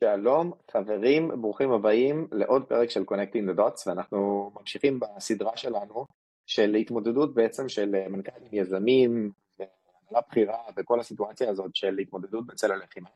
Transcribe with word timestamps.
שלום, 0.00 0.52
חברים, 0.70 1.28
ברוכים 1.40 1.72
הבאים 1.72 2.28
לעוד 2.32 2.64
פרק 2.64 2.90
של 2.90 3.02
Connecting 3.02 3.50
the 3.50 3.58
Dots, 3.58 3.82
ואנחנו 3.86 4.50
ממשיכים 4.54 5.00
בסדרה 5.00 5.56
שלנו 5.56 6.06
של 6.46 6.74
התמודדות 6.74 7.34
בעצם 7.34 7.68
של 7.68 8.08
מנכ"לים 8.08 8.48
יזמים 8.52 9.30
והנהלה 9.58 10.20
בכירה 10.28 10.58
וכל 10.76 11.00
הסיטואציה 11.00 11.50
הזאת 11.50 11.76
של 11.76 11.98
התמודדות 11.98 12.46
בצל 12.46 12.72
הלחימה. 12.72 13.08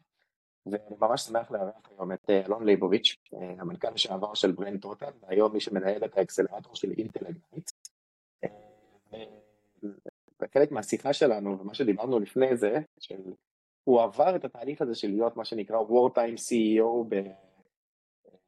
ואני 0.66 0.96
ממש 1.00 1.22
שמח 1.22 1.50
לארח 1.50 1.90
היום 1.90 2.12
את 2.12 2.30
אלון 2.30 2.64
ליבוביץ', 2.64 3.16
המנכ"ל 3.32 3.90
לשעבר 3.90 4.34
של 4.34 4.52
BrandTotal, 4.52 5.10
והיום 5.22 5.52
מי 5.52 5.60
שמנהל 5.60 6.04
את 6.04 6.18
האקסלרטור 6.18 6.74
של 6.74 6.90
Intel 6.98 7.26
Ignite. 7.26 7.70
וחלק 10.42 10.72
מהשיחה 10.72 11.12
שלנו 11.12 11.60
ומה 11.60 11.74
שדיברנו 11.74 12.18
לפני 12.18 12.56
זה, 12.56 12.80
של 13.00 13.20
הוא 13.88 14.02
עבר 14.02 14.36
את 14.36 14.44
התהליך 14.44 14.82
הזה 14.82 14.94
של 14.94 15.08
להיות 15.08 15.36
מה 15.36 15.44
שנקרא 15.44 15.76
Wartime 15.78 16.38
CEO 16.38 17.16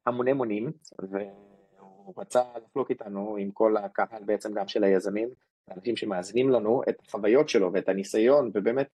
בהמוני 0.07 0.33
מונים, 0.33 0.73
והוא 1.11 2.15
רצה 2.17 2.43
לחלוק 2.65 2.91
איתנו 2.91 3.37
עם 3.37 3.51
כל 3.51 3.77
הקהל 3.77 4.25
בעצם 4.25 4.55
גם 4.55 4.69
של 4.69 4.84
היזמים, 4.84 5.29
האנשים 5.69 5.97
שמאזינים 5.97 6.51
לנו 6.51 6.83
את 6.89 6.97
החוויות 7.07 7.48
שלו 7.48 7.73
ואת 7.73 7.89
הניסיון 7.89 8.51
ובאמת 8.55 8.89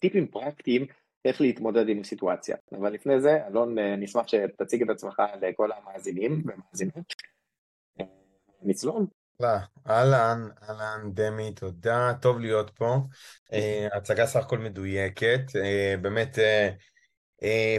טיפים 0.00 0.26
פרקטיים 0.26 0.86
איך 1.24 1.40
להתמודד 1.40 1.88
עם 1.88 2.04
סיטואציה. 2.04 2.56
אבל 2.72 2.92
לפני 2.92 3.20
זה, 3.20 3.46
אלון, 3.46 3.78
נשמח 3.78 4.28
שתציג 4.28 4.82
את 4.82 4.90
עצמך 4.90 5.22
לכל 5.40 5.70
המאזינים 5.72 6.42
ומאזינות. 6.46 7.14
נצלול. 8.62 9.06
אהלן, 9.42 10.48
אהלן, 10.68 11.10
דמי, 11.14 11.52
תודה, 11.52 12.12
טוב 12.20 12.40
להיות 12.40 12.70
פה. 12.70 12.96
הצגה 13.92 14.26
סך 14.26 14.40
הכל 14.40 14.58
מדויקת, 14.58 15.40
באמת 16.00 16.38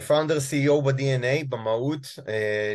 founder 0.08 0.38
CEO 0.38 0.82
ב-DNA, 0.82 1.46
במהות, 1.50 2.08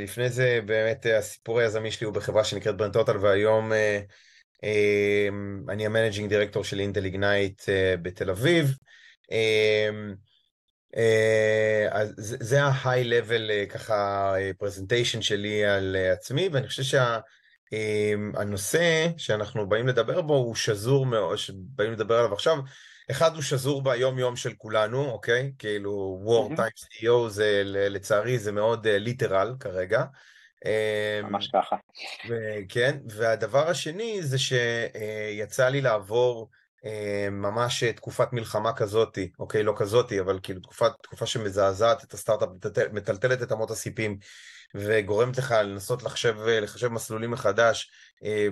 לפני 0.03 0.29
זה 0.29 0.61
באמת 0.67 1.07
הסיפור 1.19 1.61
היזמי 1.61 1.91
שלי 1.91 2.05
הוא 2.05 2.15
בחברה 2.15 2.45
שנקראת 2.45 2.77
BrandTotal 2.77 3.17
והיום 3.17 3.73
אני 5.69 5.87
ה 5.87 5.92
managing 5.92 6.29
director 6.29 6.65
של 6.65 6.81
Intel 6.81 7.05
Ignite 7.05 7.63
בתל 8.03 8.31
אביב. 8.31 8.75
אז 11.91 12.15
זה 12.17 12.63
ה-high 12.63 13.07
level 13.07 13.67
ככה 13.69 14.35
presentation 14.59 15.23
שלי 15.23 15.65
על 15.65 15.97
עצמי 16.13 16.49
ואני 16.53 16.69
חושב 16.69 16.83
שה... 16.83 17.19
הנושא 18.35 19.09
שאנחנו 19.17 19.69
באים 19.69 19.87
לדבר 19.87 20.23
בו 20.23 20.35
הוא 20.35 20.55
שזור 20.55 21.07
מאוד, 21.07 21.39
שבאים 21.39 21.93
לדבר 21.93 22.19
עליו 22.19 22.33
עכשיו, 22.33 22.59
אחד 23.11 23.35
הוא 23.35 23.43
שזור 23.43 23.83
ביום 23.83 24.19
יום 24.19 24.37
של 24.37 24.53
כולנו, 24.59 25.11
אוקיי? 25.11 25.53
כאילו 25.59 26.21
war 26.27 26.57
time 26.57 26.85
CEO 26.85 27.29
זה 27.29 27.63
לצערי 27.65 28.39
זה 28.39 28.53
מאוד 28.53 28.89
ליטרל 28.89 29.55
כרגע. 29.61 30.05
ממש 31.23 31.51
ככה. 31.53 31.77
כן, 32.69 32.99
והדבר 33.09 33.69
השני 33.69 34.23
זה 34.23 34.37
שיצא 34.39 35.69
לי 35.69 35.81
לעבור 35.81 36.51
ממש 37.31 37.85
תקופת 37.85 38.33
מלחמה 38.33 38.73
כזאתי, 38.73 39.31
אוקיי? 39.39 39.63
לא 39.63 39.75
כזאתי, 39.77 40.21
אבל 40.21 40.39
כאילו 40.43 40.61
תקופה, 40.61 40.87
תקופה 41.03 41.27
שמזעזעת 41.27 42.05
את 42.05 42.15
הסטארט-אפ, 42.15 42.93
מטלטלת 42.93 43.43
את 43.43 43.53
אמות 43.53 43.71
הסיפים. 43.71 44.19
וגורמת 44.75 45.39
לך 45.39 45.51
לנסות 45.51 46.03
לחשב, 46.03 46.37
לחשב 46.47 46.89
מסלולים 46.89 47.31
מחדש 47.31 47.91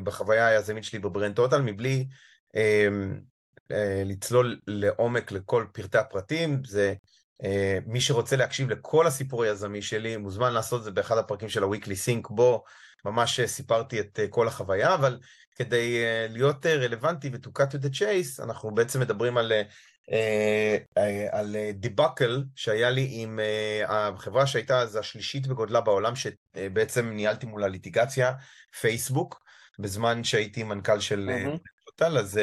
בחוויה 0.02 0.46
היזמית 0.46 0.84
שלי 0.84 0.98
בברנד 0.98 1.36
טוטל, 1.36 1.62
מבלי 1.62 2.06
לצלול 4.04 4.60
לעומק 4.66 5.32
לכל 5.32 5.66
פרטי 5.72 5.98
הפרטים. 5.98 6.62
זה 6.64 6.94
מי 7.86 8.00
שרוצה 8.00 8.36
להקשיב 8.36 8.70
לכל 8.70 9.06
הסיפור 9.06 9.44
היזמי 9.44 9.82
שלי, 9.82 10.16
מוזמן 10.16 10.52
לעשות 10.52 10.78
את 10.78 10.84
זה 10.84 10.90
באחד 10.90 11.18
הפרקים 11.18 11.48
של 11.48 11.64
ה-Weekly 11.64 12.06
Sync, 12.06 12.28
בו 12.30 12.64
ממש 13.04 13.40
סיפרתי 13.40 14.00
את 14.00 14.20
כל 14.30 14.48
החוויה, 14.48 14.94
אבל 14.94 15.18
כדי 15.58 15.98
להיות 16.28 16.66
רלוונטי 16.66 17.28
ו-to 17.32 17.60
cut 17.60 17.70
to 17.72 17.84
the 17.84 17.98
chase, 17.98 18.44
אנחנו 18.44 18.70
בעצם 18.74 19.00
מדברים 19.00 19.36
על 19.36 19.52
על 21.32 21.56
דיבאקל 21.72 22.44
שהיה 22.54 22.90
לי 22.90 23.08
עם 23.12 23.40
החברה 23.88 24.46
שהייתה 24.46 24.80
אז 24.80 24.96
השלישית 24.96 25.46
בגודלה 25.46 25.80
בעולם 25.80 26.12
שבעצם 26.16 27.10
ניהלתי 27.10 27.46
מולה 27.46 27.68
ליטיגציה, 27.68 28.32
פייסבוק, 28.80 29.40
בזמן 29.78 30.24
שהייתי 30.24 30.62
מנכ"ל 30.62 31.00
של 31.00 31.30
BrandTotal, 31.44 32.18
אז 32.18 32.40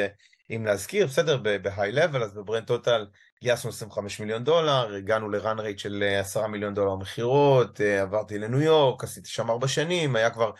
אם 0.50 0.66
להזכיר, 0.66 1.06
בסדר, 1.06 1.36
ב 1.62 1.92
high 1.92 2.04
level, 2.04 2.22
אז 2.22 2.34
ב 2.34 2.64
BrandTotal 2.64 3.06
גייסנו 3.42 3.70
25 3.70 4.20
מיליון 4.20 4.44
דולר, 4.44 4.94
הגענו 4.94 5.30
ל 5.30 5.37
run 5.37 5.58
rate 5.58 5.78
של 5.78 6.04
10 6.20 6.46
מיליון 6.46 6.74
דולר 6.74 6.94
מכירות, 6.94 7.80
עברתי 7.80 8.38
לניו 8.38 8.60
יורק, 8.60 9.04
עשיתי 9.04 9.28
שם 9.28 9.50
ארבע 9.50 9.68
שנים, 9.68 10.16
היה 10.16 10.30
כבר 10.30 10.50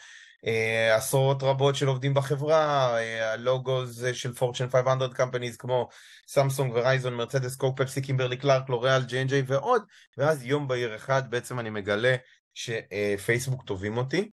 עשרות 0.95 1.43
רבות 1.43 1.75
של 1.75 1.87
עובדים 1.87 2.15
בחברה, 2.15 2.97
ה 3.33 3.45
logos 3.45 4.07
של 4.13 4.35
Fortune 4.35 4.69
500 4.69 5.21
companies 5.21 5.57
כמו 5.59 5.89
סמסונג 6.27 6.73
Verizon, 6.75 7.15
מרצדס, 7.15 7.57
קוק, 7.57 7.79
פפסי, 7.79 8.03
קימברלי 8.03 8.37
קלארק, 8.37 8.69
לוריאל, 8.69 9.03
J 9.05 9.43
ועוד, 9.47 9.83
ואז 10.19 10.45
יום 10.45 10.69
בהיר 10.69 10.97
אחד 10.97 11.31
בעצם 11.31 11.61
אני 11.61 11.71
מגלה 11.71 12.17
שפייסבוק 12.55 13.63
טובים 13.63 13.97
אותי, 13.97 14.31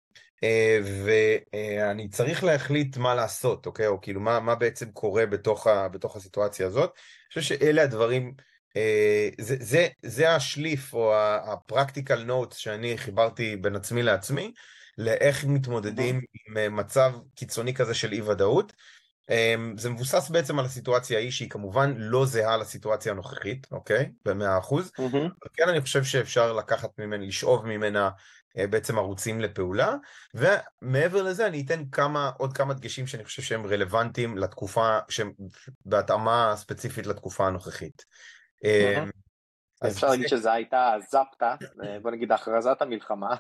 ואני 1.06 2.10
צריך 2.10 2.44
להחליט 2.44 2.98
מה 2.98 3.16
לעשות, 3.16 3.66
אוקיי? 3.66 3.88
או 3.88 4.02
כאילו 4.02 4.22
מה, 4.22 4.40
מה 4.40 4.56
בעצם 4.56 4.92
קורה 4.92 5.26
בתוך, 5.26 5.68
ה, 5.68 5.88
בתוך 5.88 6.16
הסיטואציה 6.16 6.68
הזאת. 6.68 6.90
אני 6.90 7.42
חושב 7.42 7.42
שאלה 7.56 7.84
הדברים, 7.84 8.34
זה, 9.38 9.56
זה, 9.60 9.88
זה 10.06 10.36
השליף 10.36 10.94
או 10.94 11.16
הפרקטיקל 11.46 12.24
נוטס 12.24 12.58
שאני 12.58 12.98
חיברתי 12.98 13.56
בין 13.56 13.76
עצמי 13.76 14.04
לעצמי, 14.04 14.52
לאיך 15.00 15.46
מתמודדים 15.46 16.22
עם 16.48 16.76
מצב 16.76 17.14
קיצוני 17.36 17.74
כזה 17.74 17.94
של 17.94 18.12
אי 18.12 18.22
ודאות. 18.22 18.74
זה 19.78 19.90
מבוסס 19.90 20.30
בעצם 20.30 20.60
על 20.60 20.66
הסיטואציה 20.66 21.18
ההיא 21.18 21.32
שהיא 21.32 21.50
כמובן 21.50 21.94
לא 21.98 22.26
זהה 22.26 22.58
לסיטואציה 22.58 23.12
הנוכחית, 23.12 23.68
אוקיי? 23.72 24.12
במאה 24.26 24.58
אחוז. 24.58 24.92
כן 25.54 25.70
אני 25.70 25.82
חושב 25.82 26.04
שאפשר 26.04 26.54
לקחת 26.54 26.90
ממנה, 27.00 27.26
לשאוב 27.26 27.66
ממנה 27.66 28.10
בעצם 28.56 28.98
ערוצים 28.98 29.42
לפעולה, 29.42 29.96
ומעבר 30.34 31.24
לזה 31.24 31.48
אני 31.48 31.64
אתן 31.66 31.84
כמה, 31.92 32.32
עוד 32.38 32.54
כמה 32.54 32.74
דגשים 32.74 33.08
שאני 33.08 33.26
חושב 33.26 33.42
שהם 33.42 33.66
רלוונטיים 33.66 34.38
לתקופה, 34.38 35.00
שהם 35.10 35.32
בהתאמה 35.86 36.54
ספציפית 36.56 37.08
לתקופה 37.08 37.48
הנוכחית. 37.48 38.06
אפשר 39.88 40.08
להגיד 40.08 40.28
שזה 40.28 40.52
הייתה 40.52 40.94
זפטה, 41.00 41.56
בוא 42.02 42.12
נגיד 42.12 42.32
הכרזת 42.32 42.82
המלחמה, 42.82 43.36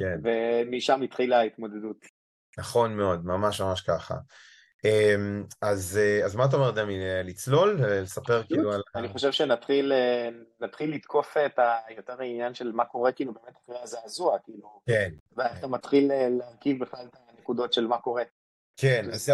ומשם 0.00 1.02
התחילה 1.02 1.38
ההתמודדות. 1.38 1.96
נכון 2.58 2.96
מאוד, 2.96 3.26
ממש 3.26 3.60
ממש 3.60 3.80
ככה. 3.80 4.14
אז 5.62 6.00
מה 6.36 6.44
אתה 6.44 6.56
אומר 6.56 6.70
דמי, 6.70 6.98
לצלול, 7.24 7.80
לספר 7.82 8.42
כאילו 8.42 8.72
על... 8.72 8.82
אני 8.94 9.08
חושב 9.08 9.32
שנתחיל 9.32 9.92
לתקוף 10.80 11.36
את 11.36 11.58
יותר 11.96 12.20
העניין 12.20 12.54
של 12.54 12.72
מה 12.72 12.84
קורה 12.84 13.12
כאילו 13.12 13.32
באמת 13.32 13.56
אחרי 13.64 13.78
הזעזוע, 13.82 14.38
כאילו, 14.44 14.80
ואיך 15.36 15.58
אתה 15.58 15.66
מתחיל 15.66 16.12
להרכיב 16.28 16.80
בכלל 16.80 17.06
את 17.06 17.16
הנקודות 17.28 17.72
של 17.72 17.86
מה 17.86 17.98
קורה. 17.98 18.22
כן, 18.76 19.06
אז 19.12 19.30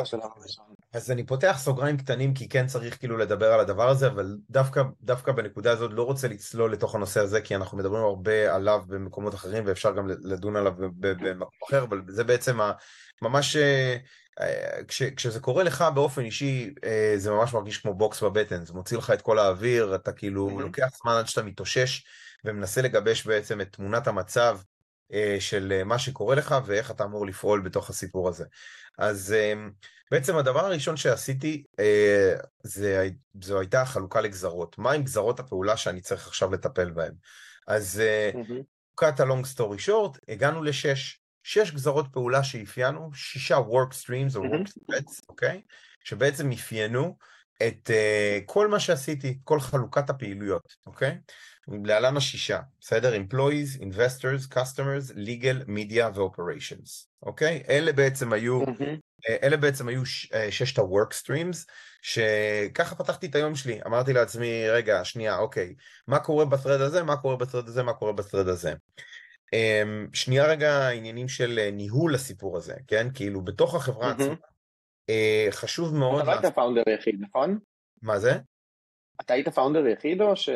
אני 1.11 1.27
פותח 1.27 1.57
סוגריים 1.59 1.97
קטנים 1.97 2.35
כי 2.35 2.49
כן 2.49 2.67
צריך 2.67 2.99
כאילו 2.99 3.17
לדבר 3.17 3.53
על 3.53 3.61
הדבר 3.61 3.89
הזה, 3.89 4.07
אבל 4.07 4.37
דווקא, 4.51 4.83
דווקא 5.03 5.33
בנקודה 5.33 5.73
הזאת 5.73 5.91
לא 5.95 6.03
רוצה 6.03 6.29
לצלול 6.29 6.73
לתוך 6.73 6.95
הנושא 6.95 7.21
הזה, 7.21 7.41
כי 7.41 7.57
אנחנו 7.57 7.79
מדברים 7.79 8.05
הרבה 8.05 8.55
עליו 8.55 8.83
במקומות 8.87 9.35
אחרים 9.35 9.65
ואפשר 9.67 9.93
גם 9.93 10.09
לדון 10.09 10.57
עליו 10.57 10.73
במקום 10.77 11.49
אחר, 11.69 11.85
אבל 11.85 12.03
זה 12.09 12.25
בעצם 12.25 12.59
ממש, 13.23 13.57
כש, 14.89 15.03
כשזה 15.03 15.41
קורה 15.41 15.65
לך 15.65 15.85
באופן 15.95 16.23
אישי, 16.23 16.75
זה 17.17 17.31
ממש 17.31 17.55
מרגיש 17.55 17.79
כמו 17.79 17.95
בוקס 17.95 18.23
בבטן, 18.23 18.65
זה 18.65 18.73
מוציא 18.73 18.99
לך 18.99 19.11
את 19.11 19.23
כל 19.23 19.39
האוויר, 19.39 19.95
אתה 19.95 20.13
כאילו 20.13 20.61
לוקח 20.61 20.89
זמן 21.03 21.13
עד 21.13 21.27
שאתה 21.27 21.43
מתאושש 21.43 22.05
ומנסה 22.45 22.83
לגבש 22.83 23.27
בעצם 23.27 23.61
את 23.61 23.73
תמונת 23.73 24.07
המצב 24.07 24.59
של 25.39 25.83
מה 25.85 25.99
שקורה 25.99 26.35
לך 26.35 26.55
ואיך 26.67 26.91
אתה 26.91 27.05
אמור 27.05 27.27
לפעול 27.27 27.61
בתוך 27.61 27.91
הסיפור 27.91 28.29
הזה. 28.29 28.45
אז 28.99 29.35
בעצם 30.11 30.37
הדבר 30.37 30.67
הראשון 30.67 30.97
שעשיתי 30.97 31.65
זה, 32.63 33.09
זו 33.43 33.61
הייתה 33.61 33.83
החלוקה 33.83 34.21
לגזרות. 34.21 34.79
מה 34.79 34.93
עם 34.93 35.03
גזרות 35.03 35.41
הפעולה 35.41 35.77
שאני 35.77 36.01
צריך 36.01 36.27
עכשיו 36.27 36.53
לטפל 36.53 36.91
בהן? 36.91 37.13
אז 37.67 38.03
cut 39.01 39.19
a 39.19 39.23
long 39.23 39.57
story 39.57 39.87
short, 39.87 40.19
הגענו 40.29 40.63
לשש. 40.63 41.21
שש 41.47 41.71
גזרות 41.71 42.07
פעולה 42.13 42.45
שאפיינו, 42.45 43.11
שישה 43.15 43.57
work 43.57 43.93
streams 43.93 44.37
או 44.37 44.43
work 44.45 44.69
sets, 44.69 45.25
אוקיי? 45.29 45.63
שבעצם 46.05 46.53
אפיינו 46.53 47.17
את 47.63 47.91
uh, 47.91 48.43
כל 48.47 48.69
מה 48.69 48.81
שעשיתי, 48.81 49.39
כל 49.45 49.61
חלוקת 49.61 50.11
הפעילויות, 50.11 50.77
אוקיי? 50.87 51.19
להלן 51.69 52.17
השישה, 52.17 52.61
בסדר? 52.81 53.15
Employees, 53.15 53.81
Investors, 53.81 54.55
Customers, 54.55 55.13
Legal, 55.13 55.69
Media 55.69 56.19
ו-Operations, 56.19 57.07
אוקיי? 57.23 57.63
אלה 57.69 57.93
בעצם 57.93 58.33
היו, 58.33 58.63
mm-hmm. 58.63 59.31
אלה 59.43 59.57
בעצם 59.57 59.89
היו 59.89 60.07
ש, 60.07 60.29
ששת 60.51 60.79
ה-work 60.79 61.13
streams, 61.23 61.57
שככה 62.03 62.95
פתחתי 62.95 63.27
את 63.27 63.35
היום 63.35 63.55
שלי, 63.55 63.81
אמרתי 63.87 64.13
לעצמי, 64.13 64.69
רגע, 64.71 65.05
שנייה, 65.05 65.39
אוקיי, 65.39 65.75
מה 66.07 66.19
קורה 66.19 66.45
ב 66.45 66.50
thread 66.50 66.81
הזה, 66.81 67.03
מה 67.03 67.17
קורה 67.17 67.37
ב 67.37 67.41
thread 67.41 67.69
הזה, 67.69 67.83
מה 67.83 67.93
קורה 67.93 68.13
ב 68.13 68.18
thread 68.18 68.49
הזה. 68.49 68.73
Um, 69.55 70.09
שנייה 70.13 70.47
רגע 70.47 70.89
עניינים 70.89 71.29
של 71.29 71.69
ניהול 71.73 72.15
הסיפור 72.15 72.57
הזה, 72.57 72.75
כן? 72.87 73.09
כאילו 73.15 73.45
בתוך 73.45 73.75
החברה 73.75 74.11
mm-hmm. 74.11 74.15
עצמה. 74.15 74.35
Uh, 75.11 75.53
חשוב 75.53 75.97
מאוד... 75.97 76.23
אתה 76.23 76.31
לא 76.35 76.41
היית 76.41 76.55
founder 76.55 76.83
יחיד, 76.87 77.21
נכון? 77.21 77.59
מה 78.03 78.19
זה? 78.19 78.39
אתה 79.21 79.35
היית 79.35 79.49
founder 79.49 79.87
יחיד 79.87 80.21
או 80.21 80.37
ש... 80.37 80.49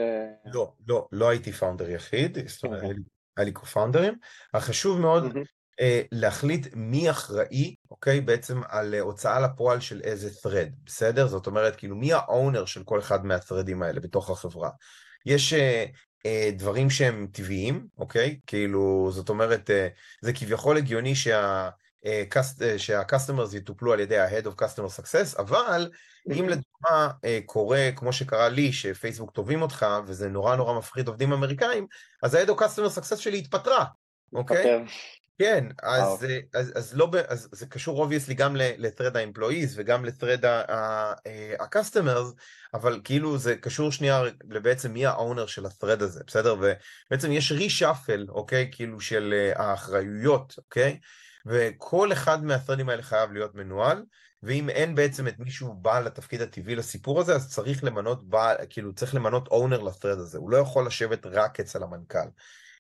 לא, 0.55 0.73
לא, 0.87 1.09
לא 1.13 1.29
הייתי 1.29 1.53
founder 1.53 1.91
יחיד, 1.91 2.49
זאת 2.49 2.65
אומרת, 2.65 2.83
אוקיי. 2.83 2.97
היה 3.37 3.45
לי 3.45 3.53
co-founderים, 3.53 4.15
חשוב 4.57 5.01
מאוד 5.01 5.25
uh, 5.25 5.83
להחליט 6.13 6.67
מי 6.75 7.11
אחראי, 7.11 7.75
אוקיי, 7.91 8.21
בעצם 8.21 8.61
על 8.69 8.95
הוצאה 8.95 9.41
לפועל 9.41 9.81
של 9.81 10.01
איזה 10.05 10.29
thread, 10.29 10.71
בסדר? 10.85 11.27
זאת 11.27 11.47
אומרת, 11.47 11.77
כאילו, 11.77 11.97
מי 11.97 12.13
ה 12.13 12.21
owner 12.21 12.65
של 12.65 12.85
כל 12.85 12.99
אחד 12.99 13.25
מה 13.25 13.37
threadים 13.37 13.85
האלה 13.85 14.01
בתוך 14.01 14.31
החברה. 14.31 14.71
יש 15.27 15.55
דברים 16.53 16.91
שהם 16.91 17.27
טבעיים, 17.33 17.87
אוקיי? 17.99 18.39
כאילו, 18.47 19.09
זאת 19.13 19.29
אומרת, 19.29 19.71
זה 20.23 20.33
כביכול 20.33 20.77
הגיוני 20.77 21.15
שה... 21.15 21.69
שה-customers 22.77 23.57
יטופלו 23.57 23.93
על 23.93 24.01
ידי 24.01 24.19
ה-Head 24.19 24.45
of 24.45 24.63
Customer 24.63 25.01
Success, 25.01 25.39
אבל 25.39 25.91
אם 26.33 26.49
לדוגמה 26.49 27.11
קורה, 27.47 27.89
כמו 27.97 28.13
שקרה 28.13 28.49
לי, 28.49 28.73
שפייסבוק 28.73 29.31
תובעים 29.31 29.63
אותך, 29.63 29.87
וזה 30.07 30.29
נורא 30.29 30.57
נורא 30.57 30.79
מפחיד 30.79 31.09
עובדים 31.09 31.33
אמריקאים, 31.33 31.87
אז 32.23 32.35
ה-Head 32.35 32.49
of 32.49 32.61
Customer 32.61 32.99
Success 32.99 33.17
שלי 33.17 33.39
התפטרה, 33.39 33.85
אוקיי? 34.33 34.85
כן, 35.41 35.65
אז, 35.83 36.27
אז, 36.55 36.73
אז, 36.75 36.97
לא, 36.97 37.11
אז 37.29 37.49
זה 37.53 37.67
קשור 37.67 38.03
obviously 38.03 38.35
גם 38.35 38.57
ל-thread 38.57 39.19
ה-employees 39.19 39.73
וגם 39.75 40.05
ל-thread 40.05 40.47
ה-customers, 40.47 42.35
אבל 42.75 43.01
כאילו 43.05 43.39
זה 43.39 43.57
קשור 43.57 43.93
שנייה 43.93 44.23
לבעצם 44.51 44.93
מי 44.93 45.07
האונר 45.07 45.47
של 45.47 45.67
ה-thread 45.67 46.03
הזה, 46.03 46.21
בסדר? 46.27 46.57
ובעצם 46.59 47.33
יש 47.33 47.53
reshuffle, 47.53 48.29
אוקיי? 48.29 48.69
כאילו 48.73 49.01
של 49.01 49.51
האחריויות, 49.55 50.55
אוקיי? 50.59 50.99
וכל 51.47 52.13
אחד 52.13 52.45
מהת'רדים 52.45 52.89
האלה 52.89 53.03
חייב 53.03 53.33
להיות 53.33 53.55
מנוהל, 53.55 54.03
ואם 54.43 54.71
אין 54.71 54.95
בעצם 54.95 55.29
את 55.29 55.39
מישהו 55.39 55.75
בעל 55.75 56.07
התפקיד 56.07 56.41
הטבעי 56.41 56.77
לסיפור 56.77 57.21
הזה, 57.21 57.35
אז 57.35 57.51
צריך 57.51 57.85
למנות 57.85 58.29
בעל, 58.29 58.57
כאילו 58.71 58.95
צריך 58.95 59.15
למנות 59.15 59.49
אונר 59.49 59.81
לת'רד 59.81 60.19
הזה, 60.19 60.39
הוא 60.39 60.51
לא 60.51 60.57
יכול 60.57 60.87
לשבת 60.87 61.27
רק 61.27 61.61
אצל 61.61 61.83
המנכ"ל. 61.83 62.29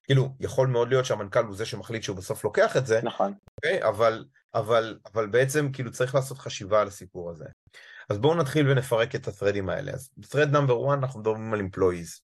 כאילו, 0.04 0.34
יכול 0.40 0.68
מאוד 0.68 0.88
להיות 0.88 1.04
שהמנכ"ל 1.04 1.44
הוא 1.44 1.56
זה 1.56 1.64
שמחליט 1.64 2.02
שהוא 2.02 2.16
בסוף 2.16 2.44
לוקח 2.44 2.76
את 2.76 2.86
זה, 2.86 3.00
נכון. 3.02 3.34
Okay? 3.66 3.88
אבל, 3.88 4.24
אבל, 4.54 4.98
אבל 5.14 5.26
בעצם 5.26 5.72
כאילו 5.72 5.92
צריך 5.92 6.14
לעשות 6.14 6.38
חשיבה 6.38 6.80
על 6.80 6.88
הסיפור 6.88 7.30
הזה. 7.30 7.44
אז 8.10 8.18
בואו 8.18 8.34
נתחיל 8.34 8.70
ונפרק 8.70 9.14
את 9.14 9.28
הת'רדים 9.28 9.68
האלה. 9.68 9.92
אז 9.92 10.10
thread 10.20 10.52
number 10.52 10.88
one 10.88 10.94
אנחנו 10.94 11.20
מדברים 11.20 11.54
על 11.54 11.60
employees. 11.60 12.20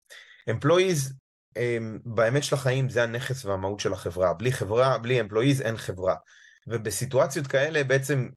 employees 0.50 1.12
באמת 2.04 2.44
של 2.44 2.54
החיים 2.54 2.88
זה 2.88 3.02
הנכס 3.02 3.44
והמהות 3.44 3.80
של 3.80 3.92
החברה. 3.92 4.34
בלי 4.34 4.52
חברה, 4.52 4.98
בלי 4.98 5.20
אמפלואיז 5.20 5.60
אין 5.60 5.76
חברה. 5.76 6.14
ובסיטואציות 6.66 7.46
כאלה 7.46 7.84
בעצם 7.84 8.28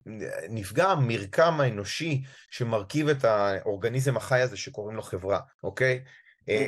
נפגע 0.49 0.89
המרקם 0.89 1.61
האנושי 1.61 2.21
שמרכיב 2.49 3.09
את 3.09 3.23
האורגניזם 3.23 4.17
החי 4.17 4.41
הזה 4.41 4.57
שקוראים 4.57 4.95
לו 4.95 5.01
חברה, 5.01 5.39
אוקיי? 5.63 6.03
אה, 6.49 6.67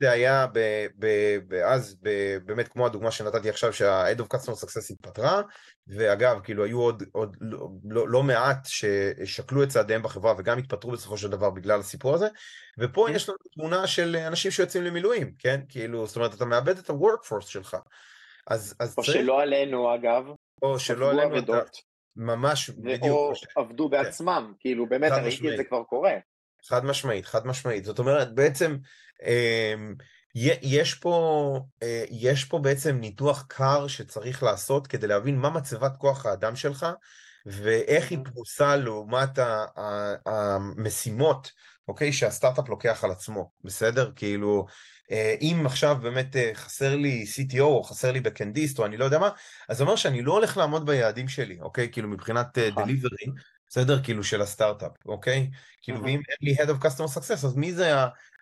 זה 0.00 0.10
היה 0.10 0.46
אז 1.64 1.96
באמת 2.44 2.68
כמו 2.68 2.86
הדוגמה 2.86 3.10
שנתתי 3.10 3.48
עכשיו 3.48 3.72
שה-Head 3.72 4.18
of 4.18 4.36
Customer 4.36 4.64
Success 4.64 4.92
התפטרה 4.92 5.42
ואגב 5.86 6.40
כאילו 6.44 6.64
היו 6.64 6.80
עוד, 6.80 7.02
עוד 7.12 7.36
לא, 7.40 7.68
לא, 7.84 8.08
לא 8.08 8.22
מעט 8.22 8.66
ששקלו 8.66 9.62
את 9.62 9.68
צעדיהם 9.68 10.02
בחברה 10.02 10.34
וגם 10.38 10.58
התפטרו 10.58 10.90
בסופו 10.90 11.18
של 11.18 11.28
דבר 11.28 11.50
בגלל 11.50 11.80
הסיפור 11.80 12.14
הזה. 12.14 12.28
ופה 12.78 13.10
יש 13.10 13.28
לנו 13.28 13.38
תמונה 13.54 13.86
של 13.86 14.16
אנשים 14.16 14.50
שיוצאים 14.50 14.84
למילואים 14.84 15.32
כן? 15.38 15.60
כאילו 15.68 16.06
זאת 16.06 16.16
אומרת 16.16 16.34
אתה 16.34 16.44
מאבד 16.44 16.78
את 16.78 16.90
ה-workforce 16.90 17.46
שלך. 17.46 17.76
אז, 18.46 18.74
אז 18.80 18.94
או 18.98 19.02
צריך... 19.02 19.16
שלא 19.16 19.42
עלינו 19.42 19.94
אגב. 19.94 20.24
או 20.62 20.78
שלא 20.78 21.10
עלינו 21.10 21.38
אתה... 21.38 21.52
ממש 22.16 22.70
בדיוק 22.70 23.02
או 23.04 23.32
עבדו 23.56 23.90
כן. 23.90 23.90
בעצמם. 23.90 24.52
כאילו 24.60 24.86
באמת 24.86 25.12
ראיתי 25.12 25.52
את 25.52 25.56
זה 25.56 25.64
כבר 25.64 25.82
קורה. 25.82 26.12
חד 26.68 26.84
משמעית, 26.84 27.26
חד 27.26 27.46
משמעית. 27.46 27.84
זאת 27.84 27.98
אומרת, 27.98 28.34
בעצם 28.34 28.76
יש 30.34 30.94
פה, 30.94 31.58
אה, 31.82 32.04
יש 32.10 32.44
פה 32.44 32.58
בעצם 32.58 32.96
ניתוח 32.96 33.44
קר 33.48 33.86
שצריך 33.86 34.42
לעשות 34.42 34.86
כדי 34.86 35.06
להבין 35.06 35.38
מה 35.38 35.50
מצבת 35.50 35.96
כוח 35.96 36.26
האדם 36.26 36.56
שלך 36.56 36.86
ואיך 37.46 38.10
היא 38.10 38.18
פרוסה 38.24 38.76
לעומת 38.76 39.38
המשימות, 40.26 41.52
אוקיי, 41.88 42.12
שהסטארט-אפ 42.12 42.68
לוקח 42.68 43.04
על 43.04 43.10
עצמו, 43.10 43.50
בסדר? 43.64 44.12
כאילו, 44.16 44.66
אה, 45.10 45.34
אם 45.40 45.62
עכשיו 45.66 45.96
באמת 46.02 46.36
אה, 46.36 46.50
חסר 46.54 46.96
לי 46.96 47.24
CTO 47.36 47.60
או 47.60 47.82
חסר 47.82 48.12
לי 48.12 48.20
בקנדיסט 48.20 48.78
או 48.78 48.86
אני 48.86 48.96
לא 48.96 49.04
יודע 49.04 49.18
מה, 49.18 49.30
אז 49.68 49.76
זה 49.76 49.82
אומר 49.82 49.96
שאני 49.96 50.22
לא 50.22 50.32
הולך 50.32 50.56
לעמוד 50.56 50.86
ביעדים 50.86 51.28
שלי, 51.28 51.58
אוקיי? 51.60 51.88
כאילו 51.92 52.08
מבחינת 52.08 52.58
delivery, 52.58 53.26
נכון. 53.26 53.51
בסדר? 53.72 54.02
כאילו 54.02 54.24
של 54.24 54.42
הסטארט-אפ, 54.42 54.92
אוקיי? 55.06 55.50
כאילו, 55.82 56.02
ואם 56.02 56.20
אין 56.28 56.36
לי 56.40 56.54
Head 56.54 56.68
of 56.68 56.84
Customer 56.84 57.18
Success, 57.18 57.32
אז 57.32 57.56
מי 57.56 57.72
זה 57.72 57.92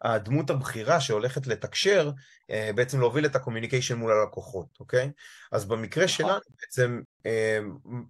הדמות 0.03 0.51
הבכירה 0.51 1.01
שהולכת 1.01 1.47
לתקשר, 1.47 2.11
אה, 2.51 2.71
בעצם 2.75 3.01
להוביל 3.01 3.27
את 3.27 3.37
ה 3.37 3.41
communication 3.41 3.99
מול 3.99 4.13
הלקוחות, 4.13 4.67
אוקיי? 4.81 5.11
אז 5.53 5.65
במקרה 5.65 6.05
נכון. 6.05 6.17
שלנו, 6.17 6.41
בעצם, 6.61 7.01
אה, 7.27 7.59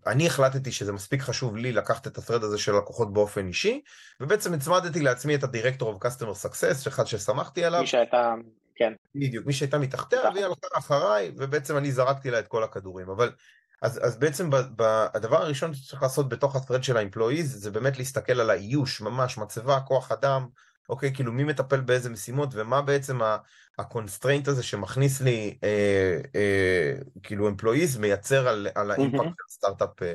אני 0.06 0.26
החלטתי 0.26 0.72
שזה 0.72 0.92
מספיק 0.92 1.22
חשוב 1.22 1.56
לי 1.56 1.72
לקחת 1.72 2.06
את 2.06 2.18
ה-thread 2.18 2.44
הזה 2.44 2.58
של 2.58 2.72
לקוחות 2.72 3.12
באופן 3.12 3.46
אישי, 3.46 3.80
ובעצם 4.20 4.54
הצמדתי 4.54 5.00
לעצמי 5.00 5.34
את 5.34 5.44
ה-Director 5.44 5.82
of 5.82 6.06
Customer 6.06 6.46
Success, 6.46 6.88
אחד 6.88 7.04
ששמחתי 7.04 7.64
עליו. 7.64 7.80
מי 7.80 7.86
שהייתה, 7.86 8.34
כן. 8.76 8.92
בדיוק, 9.14 9.46
מי 9.46 9.52
שהייתה 9.52 9.78
מתחתיה, 9.78 10.30
והיא 10.34 10.44
הלכה 10.44 10.78
אחריי, 10.78 11.32
ובעצם 11.36 11.76
אני 11.76 11.92
זרקתי 11.92 12.30
לה 12.30 12.38
את 12.38 12.48
כל 12.48 12.64
הכדורים. 12.64 13.10
אבל 13.10 13.32
אז, 13.82 14.00
אז 14.02 14.16
בעצם 14.16 14.50
ב, 14.50 14.56
ב, 14.76 15.06
הדבר 15.14 15.42
הראשון 15.42 15.74
שצריך 15.74 16.02
לעשות 16.02 16.28
בתוך 16.28 16.56
ה-thread 16.56 16.82
של 16.82 16.96
ה-employees 16.96 17.42
זה 17.42 17.70
באמת 17.70 17.98
להסתכל 17.98 18.40
על 18.40 18.50
האיוש, 18.50 19.00
ממש, 19.00 19.38
מצבה, 19.38 19.80
כוח 19.80 20.12
אדם, 20.12 20.46
אוקיי, 20.88 21.14
כאילו 21.14 21.32
מי 21.32 21.44
מטפל 21.44 21.80
באיזה 21.80 22.10
משימות 22.10 22.48
ומה 22.52 22.82
בעצם 22.82 23.22
ה-constraint 23.22 24.50
הזה 24.50 24.62
שמכניס 24.62 25.20
לי, 25.20 25.58
אה, 25.64 26.18
אה, 26.34 26.92
כאילו 27.22 27.50
employees 27.50 27.98
מייצר 27.98 28.48
על, 28.48 28.68
על 28.74 28.90
ה 28.90 28.95
impact 28.95 29.24
של 29.24 29.44
הסטארט-אפ. 29.48 30.02
אה. 30.02 30.14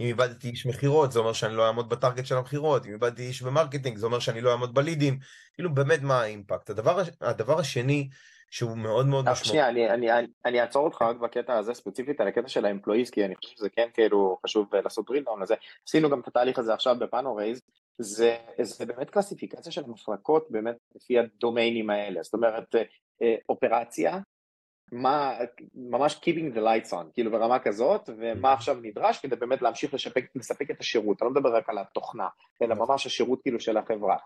אם 0.00 0.06
איבדתי 0.06 0.48
איש 0.48 0.66
מכירות 0.66 1.12
זה 1.12 1.18
אומר 1.18 1.32
שאני 1.32 1.54
לא 1.54 1.66
אעמוד 1.66 1.88
בטארגט 1.88 2.26
של 2.26 2.36
המכירות, 2.36 2.86
אם 2.86 2.92
איבדתי 2.92 3.22
איש 3.22 3.42
במרקטינג 3.42 3.98
זה 3.98 4.06
אומר 4.06 4.18
שאני 4.18 4.40
לא 4.40 4.52
אעמוד 4.52 4.74
בלידים, 4.74 5.18
כאילו 5.54 5.74
באמת 5.74 6.02
מה 6.02 6.20
האימפקט. 6.20 6.70
הדבר, 6.70 7.02
הדבר 7.20 7.60
השני, 7.60 8.08
שהוא 8.50 8.76
מאוד 8.78 9.06
מאוד 9.06 9.24
משמעותי. 9.24 9.48
שנייה, 9.48 9.68
אני, 9.68 9.90
אני, 9.90 10.12
אני, 10.12 10.26
אני 10.44 10.60
אעצור 10.60 10.84
אותך 10.84 11.02
רק 11.02 11.16
בקטע 11.16 11.58
הזה 11.58 11.74
ספציפית 11.74 12.20
על 12.20 12.28
הקטע 12.28 12.48
של 12.48 12.64
האמפלואיז, 12.64 13.10
כי 13.10 13.24
אני 13.24 13.36
חושב 13.36 13.56
שזה 13.56 13.68
כן 13.70 13.88
כאילו 13.94 14.38
חשוב 14.46 14.74
אה, 14.74 14.80
לעשות 14.80 15.10
drill 15.10 15.28
down 15.28 15.42
לזה. 15.42 15.54
עשינו 15.88 16.10
גם 16.10 16.20
את 16.20 16.28
התהליך 16.28 16.58
הזה 16.58 16.74
עכשיו 16.74 16.96
בפאנורייז, 16.98 17.60
זה, 17.98 18.36
זה 18.62 18.86
באמת 18.86 19.10
קלסיפיקציה 19.10 19.72
של 19.72 19.84
המחלקות 19.84 20.46
באמת 20.50 20.76
לפי 20.94 21.18
הדומיינים 21.18 21.90
האלה, 21.90 22.22
זאת 22.22 22.34
אומרת 22.34 22.74
אה, 22.74 22.82
אה, 23.22 23.34
אופרציה, 23.48 24.18
מה, 24.92 25.34
ממש 25.74 26.14
keeping 26.14 26.56
the 26.56 26.60
lights 26.60 26.92
on, 26.92 27.12
כאילו 27.14 27.30
ברמה 27.30 27.58
כזאת, 27.58 28.10
ומה 28.18 28.52
עכשיו 28.52 28.76
נדרש 28.82 29.18
כדי 29.18 29.36
באמת 29.36 29.62
להמשיך 29.62 29.94
לשפק, 29.94 30.24
לספק 30.34 30.70
את 30.70 30.80
השירות, 30.80 31.22
אני 31.22 31.26
לא 31.26 31.34
מדבר 31.34 31.56
רק 31.56 31.68
על 31.68 31.78
התוכנה, 31.78 32.28
אלא 32.62 32.74
ממש 32.74 33.06
השירות 33.06 33.42
כאילו 33.42 33.60
של 33.60 33.76
החברה. 33.76 34.16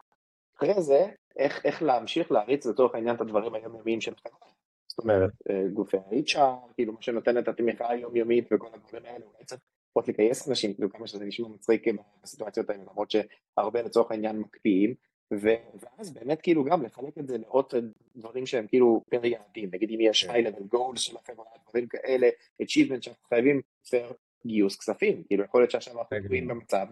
אחרי 0.60 0.82
זה, 0.82 1.06
איך, 1.36 1.66
איך 1.66 1.82
להמשיך 1.82 2.32
להריץ 2.32 2.66
לצורך 2.66 2.94
העניין 2.94 3.16
את 3.16 3.20
הדברים 3.20 3.54
היומיומיים 3.54 4.00
של 4.00 4.12
החברה. 4.12 4.48
זאת 4.88 4.98
אומרת, 4.98 5.30
אה, 5.50 5.68
גופי 5.72 5.96
ה-HR, 5.96 6.72
כאילו 6.74 6.92
מה 6.92 7.02
שנותן 7.02 7.38
את 7.38 7.48
התמיכה 7.48 7.90
היומיומית 7.90 8.48
וכל 8.52 8.66
הדברים 8.74 9.04
האלה, 9.04 9.24
אולי 9.24 9.44
צריך 9.44 9.60
לפחות 9.86 10.08
לגייס 10.08 10.48
אנשים, 10.48 10.74
כאילו 10.74 10.92
כמה 10.92 11.06
שזה 11.06 11.24
נשמע 11.24 11.48
מצחיק 11.48 11.84
בסיטואציות 12.22 12.70
האלה, 12.70 12.82
למרות 12.90 13.10
שהרבה 13.10 13.82
לצורך 13.82 14.10
העניין 14.10 14.36
מקפיאים, 14.38 14.94
ואז 15.30 16.14
באמת 16.14 16.40
כאילו 16.40 16.64
גם 16.64 16.82
לחלק 16.82 17.18
את 17.18 17.28
זה 17.28 17.38
לעוד 17.38 17.74
דברים 18.16 18.46
שהם 18.46 18.66
כאילו 18.66 19.02
פר 19.10 19.24
יעדים, 19.26 19.70
נגיד 19.72 19.90
אם 19.90 20.00
יש 20.00 20.24
high 20.24 20.46
level 20.46 20.74
goals 20.76 20.96
של 20.96 21.16
החברה, 21.16 21.46
דברים 21.68 21.88
כאלה, 21.88 22.28
achievement 22.62 23.02
שאנחנו 23.02 23.24
חייבים 23.28 23.60
פר 23.90 24.12
גיוס 24.46 24.76
כספים, 24.76 25.22
כאילו 25.22 25.44
יכול 25.44 25.60
להיות 25.60 25.70
שעכשיו 25.70 25.98
אנחנו 25.98 26.16
תקועים 26.24 26.48
במצב 26.48 26.86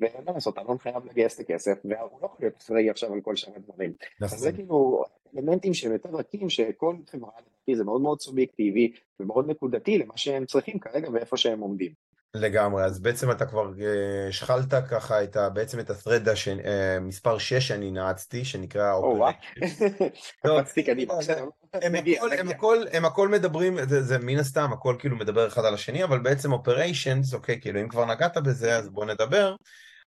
ואין 0.00 0.24
מה 0.26 0.32
לעשות, 0.32 0.58
אלון 0.58 0.78
חייב 0.78 1.06
לגייס 1.06 1.34
את 1.34 1.40
הכסף, 1.40 1.78
והוא 1.84 2.20
לא 2.22 2.26
יכול 2.26 2.38
להיות 2.40 2.54
אחראי 2.62 2.90
עכשיו 2.90 3.12
על 3.12 3.20
כל 3.20 3.36
שאר 3.36 3.52
הדברים. 3.56 3.92
אז 4.22 4.30
זה 4.30 4.48
נכון. 4.48 4.56
כאילו 4.56 5.04
אלמנטים 5.36 5.74
שהם 5.74 5.92
יותר 5.92 6.08
רכים, 6.08 6.50
שכל 6.50 6.96
חברה 7.10 7.30
לדעתי 7.38 7.76
זה 7.76 7.84
מאוד 7.84 8.00
מאוד 8.00 8.20
סובייקטיבי 8.20 8.92
ומאוד 9.20 9.50
נקודתי 9.50 9.98
למה 9.98 10.12
שהם 10.16 10.46
צריכים 10.46 10.78
כרגע 10.78 11.10
ואיפה 11.10 11.36
שהם 11.36 11.60
עומדים. 11.60 12.04
לגמרי, 12.36 12.84
אז 12.84 13.00
בעצם 13.00 13.30
אתה 13.30 13.46
כבר 13.46 13.70
השחלת 14.28 14.74
ככה 14.90 15.24
את 15.24 15.36
ה, 15.36 15.48
בעצם 15.48 15.80
את 15.80 15.90
ה-thread 15.90 16.28
מספר 17.00 17.38
6 17.38 17.68
שאני 17.68 17.90
נעצתי, 17.90 18.44
שנקרא 18.44 18.92
Operation. 19.00 19.62
קפצתי 20.42 20.82
קדימה. 20.82 21.14
הם 22.92 23.04
הכל 23.04 23.28
מדברים, 23.28 23.76
זה 23.86 24.18
מן 24.18 24.38
הסתם, 24.38 24.70
הכל 24.72 24.96
כאילו 24.98 25.16
מדבר 25.16 25.46
אחד 25.48 25.64
על 25.64 25.74
השני, 25.74 26.04
אבל 26.04 26.18
בעצם 26.18 26.52
Operations, 26.52 27.34
אוקיי, 27.34 27.60
כאילו 27.60 27.80
אם 27.80 27.88
כבר 27.88 28.04
נגעת 28.04 28.36
בזה, 28.36 28.76
אז 28.76 28.88
בוא 28.88 29.04
נדבר. 29.04 29.56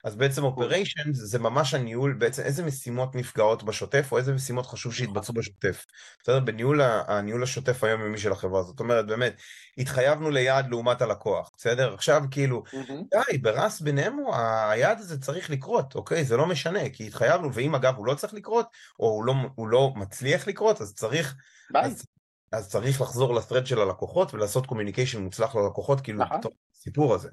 אז 0.06 0.16
בעצם 0.16 0.44
אופריישן 0.44 1.12
זה 1.12 1.38
ממש 1.38 1.74
הניהול, 1.74 2.12
בעצם 2.12 2.42
איזה 2.42 2.64
משימות 2.64 3.14
נפגעות 3.14 3.62
בשוטף, 3.62 4.08
או 4.12 4.18
איזה 4.18 4.32
משימות 4.32 4.66
חשוב 4.66 4.94
שיתבצעו 4.94 5.34
בשוטף. 5.34 5.84
בסדר? 6.22 6.40
בניהול 6.40 6.80
הניהול 6.82 7.42
השוטף 7.42 7.84
היומיומי 7.84 8.18
של 8.18 8.32
החברה. 8.32 8.62
זאת 8.62 8.80
אומרת, 8.80 9.06
באמת, 9.06 9.36
התחייבנו 9.78 10.30
ליעד 10.30 10.70
לעומת 10.70 11.02
הלקוח, 11.02 11.50
בסדר? 11.56 11.94
עכשיו 11.94 12.22
כאילו, 12.30 12.62
די, 13.10 13.38
ברס 13.38 13.80
בינינו, 13.80 14.34
היעד 14.70 14.98
הזה 14.98 15.20
צריך 15.20 15.50
לקרות, 15.50 15.94
אוקיי? 15.94 16.24
זה 16.24 16.36
לא 16.36 16.46
משנה, 16.46 16.88
כי 16.88 17.06
התחייבנו, 17.06 17.54
ואם 17.54 17.74
אגב 17.74 17.96
הוא 17.96 18.06
לא 18.06 18.14
צריך 18.14 18.34
לקרות, 18.34 18.66
או 19.00 19.08
הוא 19.08 19.24
לא, 19.24 19.34
הוא 19.54 19.68
לא 19.68 19.92
מצליח 19.96 20.46
לקרות, 20.46 20.80
אז 20.80 20.94
צריך... 20.94 21.34
אז, 21.74 22.06
אז 22.52 22.68
צריך 22.68 23.00
לחזור 23.00 23.34
ל 23.34 23.39
thread 23.39 23.66
של 23.66 23.80
הלקוחות 23.80 24.34
ולעשות 24.34 24.66
communication 24.66 25.22
מוצלח 25.22 25.56
ללקוחות, 25.56 26.00
כאילו, 26.00 26.24
בתוך 26.38 26.52
הסיפור 26.74 27.14
הזה, 27.14 27.28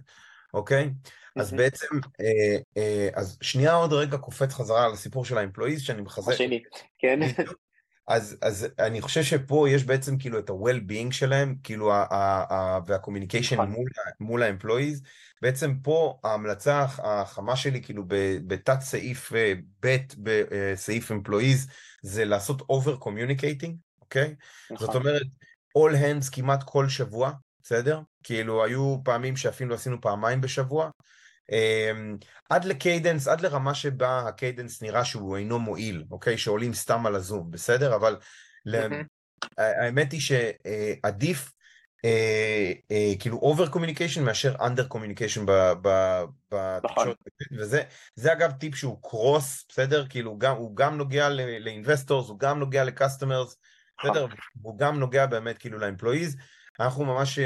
אוקיי? 0.54 0.90
אז 1.36 1.54
בעצם, 1.54 1.96
אה, 2.22 2.58
אה, 2.78 3.10
אז 3.14 3.38
שנייה 3.42 3.74
עוד 3.74 3.94
רגע 3.94 4.18
קופץ 4.18 4.54
חזרה 4.54 4.86
על 4.86 4.92
הסיפור 4.92 5.26
של 5.26 5.38
ה 5.38 5.42
employees 5.42 5.82
שאני 5.82 6.02
מחזק. 6.02 6.34
השני, 6.34 6.62
כן. 7.00 7.20
אז, 8.08 8.38
אז 8.42 8.68
אני 8.80 9.02
חושב 9.02 9.24
שפה 9.24 9.70
יש 9.70 9.84
בעצם 9.84 10.18
כאילו 10.18 10.40
את 10.40 10.50
ה-well-being 10.50 11.12
שלהם, 11.12 11.56
כאילו, 11.64 11.86
וה-communication 12.88 13.54
נכון. 13.54 13.72
מול, 13.72 13.90
מול 14.20 14.44
ה-employees. 14.44 15.08
בעצם 15.42 15.76
פה 15.84 16.20
ההמלצה 16.24 16.86
החמה 16.98 17.56
שלי, 17.56 17.84
כאילו 17.84 18.04
בתת 18.48 18.82
סעיף 18.82 19.34
אה, 19.34 19.54
ב' 19.86 19.98
בסעיף 20.18 21.12
employees, 21.12 21.72
זה 22.02 22.26
לעשות 22.26 22.62
over 22.62 23.04
communicating, 23.04 23.72
אוקיי? 24.02 24.36
נכון. 24.72 24.88
זאת 24.88 24.96
אומרת, 24.96 25.26
all 25.78 25.94
hands 25.94 26.32
כמעט 26.32 26.64
כל 26.64 26.90
שבוע, 26.90 27.32
בסדר? 27.64 28.00
כאילו 28.24 28.64
היו 28.64 28.98
פעמים 29.04 29.38
שאפילו 29.38 29.76
עשינו 29.76 30.02
פעמיים 30.02 30.42
בשבוע, 30.42 30.90
אמ, 31.52 32.18
עד 32.50 32.66
ל 32.66 32.73
cadence, 32.73 33.28
עד 33.28 33.42
לרמה 33.42 33.74
שבה 33.74 34.28
ה 34.28 34.34
cadence 34.35 34.82
נראה 34.82 35.06
שהוא 35.06 35.38
אינו 35.38 35.60
מועיל, 35.60 36.04
אוקיי? 36.12 36.38
שעולים 36.38 36.74
סתם 36.74 37.06
על 37.06 37.16
הזום, 37.16 37.52
בסדר? 37.52 37.96
אבל 37.96 38.18
האמת 39.58 40.12
היא 40.12 40.22
שעדיף 40.22 41.52
אה, 42.06 42.72
אה, 42.92 43.14
כאילו 43.20 43.38
over 43.38 43.70
communication 43.70 44.24
מאשר 44.24 44.56
under 44.62 44.88
communication 44.88 45.46
בתקשורת. 46.52 47.18
וזה 47.58 48.34
אגב 48.34 48.52
טיפ 48.52 48.76
שהוא 48.76 49.00
cross, 49.02 49.66
בסדר? 49.70 50.08
כאילו 50.08 50.38
הוא 50.58 50.76
גם 50.76 50.98
נוגע 50.98 51.30
ל 51.60 51.66
investors, 51.66 52.30
הוא 52.30 52.40
גם 52.40 52.60
נוגע 52.60 52.84
ל 52.84 52.90
customers, 52.90 53.58
בסדר? 54.00 54.26
נכון. 54.26 54.38
הוא 54.62 54.78
גם 54.78 55.00
נוגע 55.00 55.26
באמת 55.26 55.58
כאילו 55.58 55.80
ל 55.80 55.85
employees. 55.85 56.38
אנחנו 56.80 57.06
ממש 57.06 57.40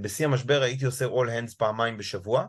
בשיא 0.00 0.26
המשבר 0.26 0.62
הייתי 0.62 0.84
עושה 0.84 1.06
all 1.06 1.28
hands 1.28 1.56
פעמיים 1.58 1.96
בשבוע. 1.96 2.46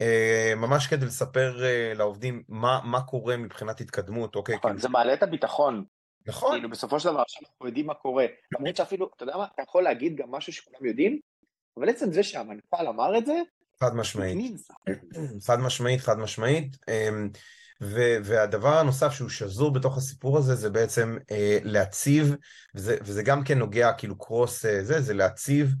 אה, 0.00 0.52
ממש 0.56 0.86
כדי 0.86 1.06
לספר 1.06 1.64
אה, 1.64 1.92
לעובדים 1.94 2.42
מה, 2.48 2.80
מה 2.84 3.02
קורה 3.02 3.36
מבחינת 3.36 3.80
התקדמות, 3.80 4.36
אוקיי? 4.36 4.56
נכון, 4.56 4.70
כאילו... 4.70 4.80
זה 4.80 4.88
מעלה 4.88 5.14
את 5.14 5.22
הביטחון. 5.22 5.84
נכון. 6.26 6.52
כאילו 6.52 6.70
בסופו 6.70 7.00
של 7.00 7.08
דבר 7.08 7.22
אנחנו 7.42 7.66
יודעים 7.66 7.86
מה 7.86 7.94
קורה. 7.94 8.26
למרות 8.52 8.76
שאפילו, 8.76 9.10
אתה 9.16 9.22
יודע 9.22 9.36
מה, 9.36 9.46
אתה 9.54 9.62
יכול 9.62 9.82
להגיד 9.82 10.16
גם 10.16 10.30
משהו 10.30 10.52
שכולם 10.52 10.86
יודעים, 10.86 11.18
אבל 11.76 11.88
עצם 11.88 12.12
זה 12.12 12.22
שהמנכ"ל 12.22 12.86
אמר 12.88 13.18
את 13.18 13.26
זה, 13.26 13.34
חד 13.80 13.94
משמעית. 13.94 14.54
חד 15.46 15.58
משמעית, 15.60 16.00
חד 16.00 16.18
משמעית. 16.18 16.76
ו- 17.80 18.16
והדבר 18.24 18.78
הנוסף 18.78 19.12
שהוא 19.12 19.28
שזור 19.28 19.72
בתוך 19.72 19.96
הסיפור 19.96 20.38
הזה 20.38 20.54
זה 20.54 20.70
בעצם 20.70 21.18
אה, 21.30 21.58
להציב, 21.62 22.36
וזה, 22.74 22.96
וזה 23.02 23.22
גם 23.22 23.44
כן 23.44 23.58
נוגע 23.58 23.92
כאילו 23.92 24.18
cross 24.18 24.64
אה, 24.64 24.84
זה, 24.84 25.00
זה 25.00 25.14
להציב 25.14 25.74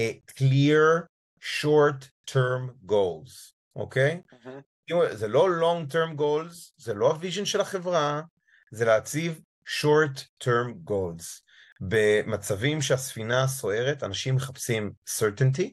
uh, 0.00 0.32
clear 0.32 1.02
short 1.40 2.04
term 2.30 2.90
goals, 2.90 3.52
אוקיי? 3.76 4.20
Mm-hmm. 4.32 5.12
זה 5.12 5.28
לא 5.28 5.48
long 5.60 5.92
term 5.92 6.20
goals, 6.20 6.72
זה 6.76 6.94
לא 6.94 7.10
ה 7.10 7.15
vision 7.15 7.44
של 7.44 7.60
החברה, 7.60 8.22
זה 8.70 8.84
להציב 8.84 9.40
short 9.66 10.44
term 10.44 10.90
goals. 10.90 11.42
במצבים 11.80 12.82
שהספינה 12.82 13.48
סוערת, 13.48 14.02
אנשים 14.02 14.34
מחפשים 14.34 14.92
certainty, 15.18 15.70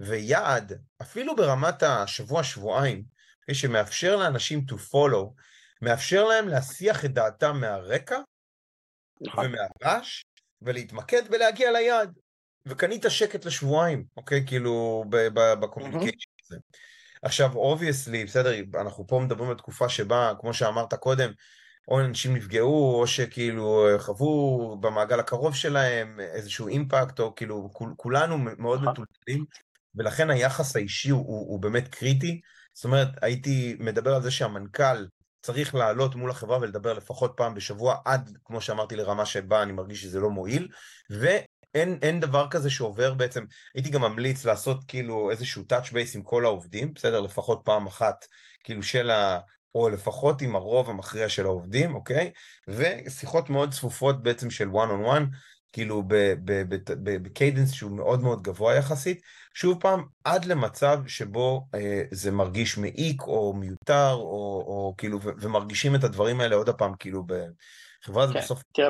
ויעד, 0.00 0.72
אפילו 1.02 1.36
ברמת 1.36 1.82
השבוע-שבועיים, 1.82 3.04
שמאפשר 3.54 4.16
לאנשים 4.16 4.64
to 4.70 4.74
follow, 4.74 5.34
מאפשר 5.82 6.24
להם 6.24 6.48
להסיח 6.48 7.04
את 7.04 7.12
דעתם 7.12 7.60
מהרקע 7.60 8.18
נכון. 9.20 9.46
ומהרעש, 9.46 10.24
ולהתמקד 10.62 11.22
ולהגיע 11.30 11.72
ליעד. 11.72 12.18
וקנית 12.66 13.04
שקט 13.08 13.44
לשבועיים, 13.44 14.04
אוקיי? 14.16 14.46
כאילו, 14.46 15.04
בקומוניקיישן 15.34 16.30
הזה. 16.44 16.56
עכשיו, 17.22 17.54
obviously, 17.54 18.24
בסדר, 18.24 18.52
אנחנו 18.80 19.06
פה 19.06 19.20
מדברים 19.24 19.50
על 19.50 19.56
תקופה 19.56 19.88
שבה, 19.88 20.32
כמו 20.40 20.54
שאמרת 20.54 20.94
קודם, 20.94 21.30
או 21.88 22.00
אנשים 22.00 22.36
נפגעו, 22.36 23.00
או 23.00 23.06
שכאילו 23.06 23.86
חוו 23.98 24.76
במעגל 24.80 25.20
הקרוב 25.20 25.54
שלהם 25.54 26.20
איזשהו 26.20 26.68
אימפקט, 26.68 27.20
או 27.20 27.34
כאילו 27.34 27.70
כול, 27.72 27.94
כולנו 27.96 28.38
מאוד 28.38 28.82
מטולטלים, 28.82 29.44
ולכן 29.94 30.30
היחס 30.30 30.76
האישי 30.76 31.10
הוא, 31.10 31.26
הוא, 31.26 31.50
הוא 31.50 31.60
באמת 31.60 31.88
קריטי. 31.88 32.40
זאת 32.72 32.84
אומרת, 32.84 33.08
הייתי 33.22 33.76
מדבר 33.80 34.14
על 34.14 34.22
זה 34.22 34.30
שהמנכ"ל 34.30 35.06
צריך 35.42 35.74
לעלות 35.74 36.14
מול 36.14 36.30
החברה 36.30 36.58
ולדבר 36.60 36.92
לפחות 36.92 37.32
פעם 37.36 37.54
בשבוע, 37.54 37.96
עד, 38.04 38.36
כמו 38.44 38.60
שאמרתי, 38.60 38.96
לרמה 38.96 39.26
שבה 39.26 39.62
אני 39.62 39.72
מרגיש 39.72 40.02
שזה 40.02 40.20
לא 40.20 40.30
מועיל, 40.30 40.68
ו... 41.12 41.26
אין, 41.74 41.98
אין 42.02 42.20
דבר 42.20 42.46
כזה 42.50 42.70
שעובר 42.70 43.14
בעצם, 43.14 43.44
הייתי 43.74 43.90
גם 43.90 44.00
ממליץ 44.00 44.44
לעשות 44.44 44.84
כאילו 44.88 45.30
איזשהו 45.30 45.62
touch 45.72 45.86
base 45.86 46.14
עם 46.14 46.22
כל 46.22 46.44
העובדים, 46.44 46.94
בסדר? 46.94 47.20
לפחות 47.20 47.60
פעם 47.64 47.86
אחת, 47.86 48.24
כאילו 48.64 48.82
של 48.82 49.10
ה... 49.10 49.38
או 49.74 49.88
לפחות 49.88 50.42
עם 50.42 50.56
הרוב 50.56 50.90
המכריע 50.90 51.28
של 51.28 51.44
העובדים, 51.46 51.94
אוקיי? 51.94 52.30
ושיחות 52.68 53.50
מאוד 53.50 53.72
צפופות 53.72 54.22
בעצם 54.22 54.50
של 54.50 54.68
one 54.68 54.88
on 54.88 55.16
one, 55.16 55.24
כאילו 55.72 56.02
ב 57.22 57.28
cadence 57.28 57.72
שהוא 57.72 57.90
מאוד 57.90 58.20
מאוד 58.20 58.42
גבוה 58.42 58.74
יחסית, 58.74 59.22
שוב 59.54 59.80
פעם, 59.80 60.04
עד 60.24 60.44
למצב 60.44 61.02
שבו 61.06 61.66
אה, 61.74 62.02
זה 62.10 62.30
מרגיש 62.30 62.78
מעיק 62.78 63.22
או 63.22 63.52
מיותר, 63.52 64.12
או, 64.12 64.64
או 64.66 64.94
כאילו, 64.98 65.18
ו- 65.22 65.30
ומרגישים 65.40 65.94
את 65.94 66.04
הדברים 66.04 66.40
האלה 66.40 66.56
עוד 66.56 66.70
פעם, 66.70 66.94
כאילו 66.98 67.22
בחברה 67.22 68.26
כן, 68.26 68.32
זה 68.32 68.38
בסוף... 68.38 68.62
תראה, 68.72 68.88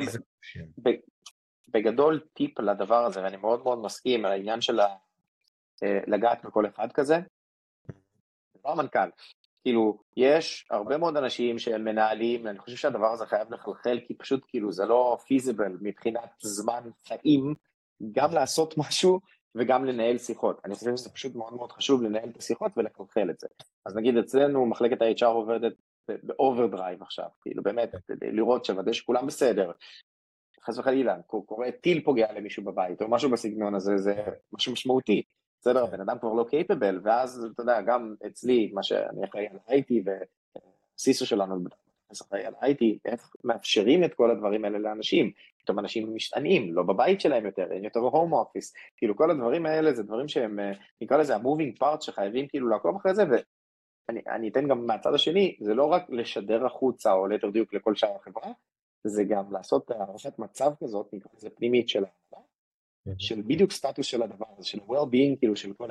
בגדול 1.73 2.19
טיפ 2.33 2.59
לדבר 2.59 3.05
הזה, 3.05 3.23
ואני 3.23 3.37
מאוד 3.37 3.63
מאוד 3.63 3.79
מסכים 3.79 4.25
על 4.25 4.31
העניין 4.31 4.61
של 4.61 4.79
אה, 4.79 5.99
לגעת 6.07 6.45
בכל 6.45 6.65
אחד 6.65 6.91
כזה, 6.91 7.19
זה 8.53 8.59
לא 8.65 8.71
המנכ"ל. 8.71 9.09
כאילו, 9.63 9.97
יש 10.17 10.67
הרבה 10.69 10.97
מאוד 10.97 11.17
אנשים 11.17 11.59
שהם 11.59 11.83
מנהלים, 11.83 12.47
אני 12.47 12.59
חושב 12.59 12.77
שהדבר 12.77 13.11
הזה 13.11 13.25
חייב 13.25 13.53
לחלחל, 13.53 13.99
כי 14.07 14.13
פשוט 14.13 14.45
כאילו 14.47 14.71
זה 14.71 14.85
לא 14.85 15.17
feasible 15.27 15.77
מבחינת 15.81 16.29
זמן 16.41 16.89
חיים, 17.07 17.55
גם 18.11 18.31
לעשות 18.33 18.77
משהו 18.77 19.19
וגם 19.55 19.85
לנהל 19.85 20.17
שיחות. 20.17 20.61
אני 20.65 20.75
חושב 20.75 20.95
שזה 20.95 21.09
פשוט 21.09 21.35
מאוד 21.35 21.53
מאוד 21.53 21.71
חשוב 21.71 22.03
לנהל 22.03 22.29
את 22.29 22.37
השיחות 22.37 22.71
ולחלחל 22.77 23.29
את 23.29 23.39
זה. 23.39 23.47
אז 23.85 23.95
נגיד 23.95 24.17
אצלנו 24.17 24.65
מחלקת 24.65 25.01
ה-HR 25.01 25.25
עובדת 25.25 25.73
ב 26.23 26.31
overdrive 26.31 27.01
עכשיו, 27.01 27.25
כאילו 27.41 27.63
באמת, 27.63 27.95
לראות 28.21 28.65
שוודא 28.65 28.93
שכולם 28.93 29.27
בסדר, 29.27 29.71
חס 30.65 30.77
וחלילה, 30.77 31.15
קורה 31.27 31.71
טיל 31.71 32.03
פוגע 32.03 32.33
למישהו 32.33 32.63
בבית, 32.63 33.01
או 33.01 33.09
משהו 33.09 33.29
בסגנון 33.29 33.75
הזה, 33.75 33.97
זה 33.97 34.15
משהו 34.53 34.73
משמעותי. 34.73 35.23
בסדר, 35.61 35.83
הבן 35.83 36.01
אדם 36.01 36.19
כבר 36.19 36.33
לא 36.33 36.45
קייפבל, 36.49 36.99
ואז 37.03 37.47
אתה 37.53 37.61
יודע, 37.61 37.81
גם 37.81 38.15
אצלי, 38.27 38.71
מה 38.73 38.83
שאני 38.83 39.25
אחראי 39.25 39.47
על 39.47 39.57
IT 39.69 40.09
וסיסו 40.97 41.25
שלנו 41.25 41.55
אחראי 42.21 42.45
על 42.45 42.53
IT, 42.53 42.83
איך 43.05 43.35
מאפשרים 43.43 44.03
את 44.03 44.13
כל 44.13 44.31
הדברים 44.31 44.65
האלה 44.65 44.79
לאנשים, 44.79 45.31
פתאום 45.59 45.79
אנשים 45.79 46.15
משתנים, 46.15 46.73
לא 46.73 46.83
בבית 46.83 47.21
שלהם 47.21 47.45
יותר, 47.45 47.71
אין 47.71 47.83
יותר 47.83 47.99
הום 47.99 48.33
אופיס, 48.33 48.73
כאילו 48.97 49.15
כל 49.15 49.31
הדברים 49.31 49.65
האלה 49.65 49.93
זה 49.93 50.03
דברים 50.03 50.27
שהם, 50.27 50.59
אה, 50.59 50.71
נקרא 51.01 51.17
לזה 51.17 51.35
המובינג 51.35 51.77
פארט 51.79 52.01
שחייבים 52.01 52.47
כאילו 52.47 52.67
לעקוב 52.69 52.95
אחרי 52.95 53.15
זה, 53.15 53.23
ואני 53.29 54.49
אתן 54.49 54.67
גם 54.67 54.85
מהצד 54.85 55.13
השני, 55.13 55.57
זה 55.59 55.73
לא 55.73 55.85
רק 55.85 56.09
לשדר 56.09 56.65
החוצה 56.65 57.13
או 57.13 57.27
ליתר 57.27 57.49
דיוק 57.49 57.73
לכל 57.73 57.95
שאר 57.95 58.15
החברה, 58.15 58.51
זה 59.03 59.23
גם 59.23 59.51
לעשות 59.51 59.91
הערכת 59.91 60.39
מצב 60.39 60.71
כזאת, 60.83 61.13
נקרא 61.13 61.31
לזה 61.37 61.49
פנימית 61.49 61.89
של 61.89 62.03
העבודה, 62.03 62.47
כן. 62.47 62.50
של 63.17 63.41
בדיוק 63.41 63.71
סטטוס 63.71 64.05
של 64.05 64.21
הדבר 64.21 64.45
הזה, 64.57 64.67
של 64.67 64.77
well-being 64.77 65.39
כאילו 65.39 65.55
של 65.55 65.73
כל. 65.73 65.87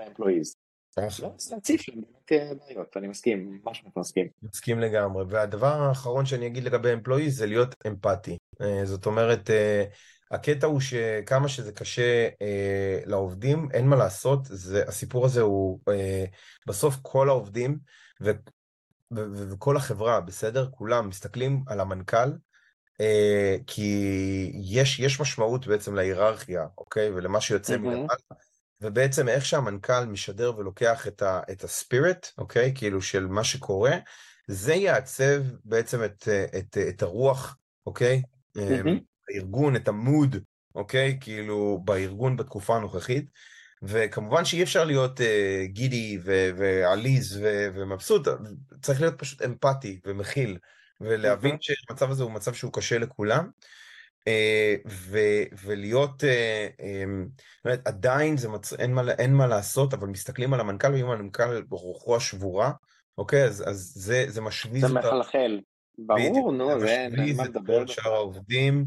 לא, 0.98 1.32
להציף 1.50 1.88
להם 1.88 2.00
באמת 2.00 2.32
אה, 2.32 2.54
בעיות, 2.54 2.96
אני 2.96 3.08
מסכים, 3.08 3.60
ממש 3.64 3.84
מסכים. 3.96 4.28
מסכים 4.42 4.80
לגמרי, 4.80 5.24
והדבר 5.28 5.82
האחרון 5.82 6.26
שאני 6.26 6.46
אגיד 6.46 6.64
לגבי 6.64 6.92
אמפלואיז 6.92 7.38
זה 7.38 7.46
להיות 7.46 7.74
אמפתי. 7.86 8.36
אה, 8.60 8.80
זאת 8.84 9.06
אומרת, 9.06 9.50
אה, 9.50 9.84
הקטע 10.30 10.66
הוא 10.66 10.80
שכמה 10.80 11.48
שזה 11.48 11.72
קשה 11.72 12.28
אה, 12.42 13.00
לעובדים, 13.06 13.68
אין 13.72 13.86
מה 13.86 13.96
לעשות, 13.96 14.40
זה, 14.44 14.84
הסיפור 14.88 15.26
הזה 15.26 15.40
הוא 15.40 15.80
אה, 15.88 16.24
בסוף 16.66 16.96
כל 17.02 17.28
העובדים 17.28 17.78
ו, 18.22 18.30
ו, 19.10 19.24
ו, 19.34 19.52
וכל 19.52 19.76
החברה, 19.76 20.20
בסדר? 20.20 20.68
כולם 20.70 21.08
מסתכלים 21.08 21.62
על 21.66 21.80
המנכ"ל, 21.80 22.30
כי 23.66 24.50
יש, 24.54 25.00
יש 25.00 25.20
משמעות 25.20 25.66
בעצם 25.66 25.94
להיררכיה, 25.94 26.66
אוקיי? 26.78 27.10
ולמה 27.10 27.40
שיוצא 27.40 27.74
mm-hmm. 27.74 27.78
מלמעלה. 27.78 28.14
ובעצם 28.80 29.28
איך 29.28 29.44
שהמנכ"ל 29.44 30.04
משדר 30.04 30.52
ולוקח 30.56 31.06
את, 31.06 31.22
ה, 31.22 31.40
את 31.52 31.64
הספיריט, 31.64 32.26
אוקיי? 32.38 32.72
כאילו 32.74 33.02
של 33.02 33.26
מה 33.26 33.44
שקורה, 33.44 33.96
זה 34.46 34.74
יעצב 34.74 35.42
בעצם 35.64 36.04
את, 36.04 36.28
את, 36.58 36.78
את 36.88 37.02
הרוח, 37.02 37.56
אוקיי? 37.86 38.22
Mm-hmm. 38.58 38.90
הארגון, 39.28 39.76
את 39.76 39.88
המוד, 39.88 40.36
אוקיי? 40.74 41.18
כאילו, 41.20 41.80
בארגון 41.84 42.36
בתקופה 42.36 42.76
הנוכחית. 42.76 43.30
וכמובן 43.82 44.44
שאי 44.44 44.62
אפשר 44.62 44.84
להיות 44.84 45.20
uh, 45.20 45.22
גידי 45.66 46.18
ו- 46.24 46.50
ועליז 46.56 47.36
ו- 47.42 47.68
ומבסוט, 47.74 48.28
צריך 48.82 49.00
להיות 49.00 49.18
פשוט 49.18 49.42
אמפתי 49.42 50.00
ומכיל, 50.06 50.58
ולהבין 51.00 51.54
mm-hmm. 51.54 51.58
שהמצב 51.86 52.10
הזה 52.10 52.22
הוא 52.22 52.32
מצב 52.32 52.54
שהוא 52.54 52.72
קשה 52.72 52.98
לכולם. 52.98 53.50
Uh, 54.20 54.88
ו- 54.88 55.44
ולהיות, 55.64 56.24
uh, 56.24 56.80
um, 56.80 57.42
באמת, 57.64 57.86
עדיין 57.86 58.36
זה 58.36 58.48
מצ... 58.48 58.72
אין, 58.72 58.94
מה, 58.94 59.02
אין 59.18 59.34
מה 59.34 59.46
לעשות, 59.46 59.94
אבל 59.94 60.08
מסתכלים 60.08 60.54
על 60.54 60.60
המנכ"ל 60.60 60.92
ואם 60.92 61.06
המנכ"ל 61.06 61.62
ברוחו 61.62 62.16
השבורה, 62.16 62.72
אוקיי, 63.18 63.44
אז, 63.44 63.64
אז 63.68 63.92
זה, 63.94 64.24
זה 64.28 64.40
משוויז 64.40 64.84
אותה. 64.84 64.94
זה 65.02 65.08
מחלחל. 65.08 65.60
ברור, 65.98 66.52
נו, 66.52 66.80
זה 66.80 66.90
אין 66.90 67.36
מה 67.36 67.44
לדבר. 67.44 67.86
שאר 67.86 68.12
העובדים. 68.12 68.86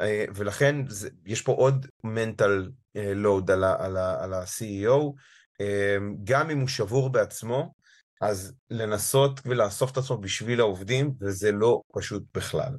אה, 0.00 0.24
ולכן 0.34 0.76
זה, 0.88 1.08
יש 1.26 1.42
פה 1.42 1.52
עוד 1.52 1.86
mental 2.06 2.70
אה, 2.96 3.12
load 3.24 3.52
על, 3.52 3.64
ה, 3.64 3.84
על, 3.84 3.96
ה, 3.96 4.24
על 4.24 4.32
ה-CEO, 4.34 5.12
אה, 5.60 5.96
גם 6.24 6.50
אם 6.50 6.60
הוא 6.60 6.68
שבור 6.68 7.10
בעצמו, 7.10 7.74
אז 8.22 8.54
לנסות 8.70 9.40
ולאסוף 9.44 9.92
את 9.92 9.96
עצמו 9.96 10.18
בשביל 10.18 10.60
העובדים, 10.60 11.14
וזה 11.20 11.52
לא 11.52 11.82
פשוט 11.92 12.22
בכלל. 12.34 12.72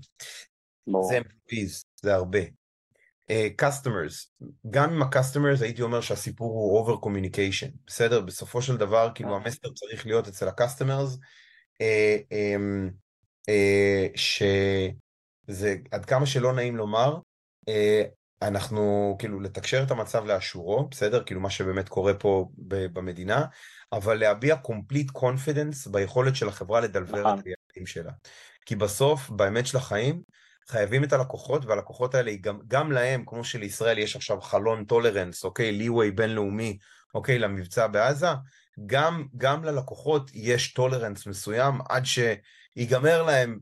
בוא. 0.87 1.09
זה 1.09 1.19
MPs, 1.19 1.83
זה 2.01 2.15
הרבה. 2.15 2.39
Uh, 3.31 3.65
customers, 3.65 4.47
גם 4.69 4.93
עם 4.93 5.01
ה-customers 5.01 5.61
הייתי 5.61 5.81
אומר 5.81 6.01
שהסיפור 6.01 6.51
הוא 6.51 6.87
over 6.87 7.05
communication, 7.05 7.71
בסדר? 7.87 8.21
בסופו 8.21 8.61
של 8.61 8.77
דבר, 8.77 9.11
כאילו 9.15 9.35
המסר 9.35 9.73
צריך 9.73 10.05
להיות 10.05 10.27
אצל 10.27 10.47
ה-customers, 10.47 11.17
uh, 11.81 12.23
um, 12.29 12.91
uh, 13.49 14.11
ש... 14.15 14.43
זה 15.47 15.75
עד 15.91 16.05
כמה 16.05 16.25
שלא 16.25 16.53
נעים 16.53 16.77
לומר, 16.77 17.17
אה, 17.69 18.03
אנחנו 18.41 19.15
כאילו 19.19 19.39
לתקשר 19.39 19.83
את 19.83 19.91
המצב 19.91 20.25
לאשורו, 20.25 20.87
בסדר? 20.91 21.23
כאילו 21.23 21.41
מה 21.41 21.49
שבאמת 21.49 21.89
קורה 21.89 22.13
פה 22.13 22.49
במדינה, 22.93 23.45
אבל 23.93 24.19
להביע 24.19 24.55
complete 24.67 25.17
confidence 25.17 25.91
ביכולת 25.91 26.35
של 26.35 26.47
החברה 26.47 26.81
לדלבר 26.81 27.19
את 27.21 27.25
נכון. 27.25 27.41
היעדים 27.45 27.85
שלה. 27.85 28.11
כי 28.65 28.75
בסוף, 28.75 29.29
באמת 29.29 29.67
של 29.67 29.77
החיים, 29.77 30.21
חייבים 30.67 31.03
את 31.03 31.13
הלקוחות, 31.13 31.65
והלקוחות 31.65 32.15
האלה, 32.15 32.31
גם, 32.41 32.59
גם 32.67 32.91
להם, 32.91 33.23
כמו 33.25 33.43
שלישראל 33.43 33.97
יש 33.97 34.15
עכשיו 34.15 34.41
חלון 34.41 34.85
tolerance, 34.85 35.43
אוקיי, 35.43 35.71
ליווי 35.71 36.11
בינלאומי, 36.11 36.77
אוקיי, 37.13 37.39
למבצע 37.39 37.87
בעזה, 37.87 38.27
גם, 38.85 39.25
גם 39.37 39.63
ללקוחות 39.63 40.31
יש 40.33 40.73
tolerance 40.73 41.27
מסוים 41.27 41.79
עד 41.89 42.05
ש... 42.05 42.19
ייגמר 42.75 43.23
להם 43.23 43.59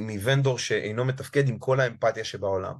מ 0.00 0.08
vendor 0.08 0.58
שאינו 0.58 1.04
מתפקד 1.04 1.48
עם 1.48 1.58
כל 1.58 1.80
האמפתיה 1.80 2.24
שבעולם. 2.24 2.74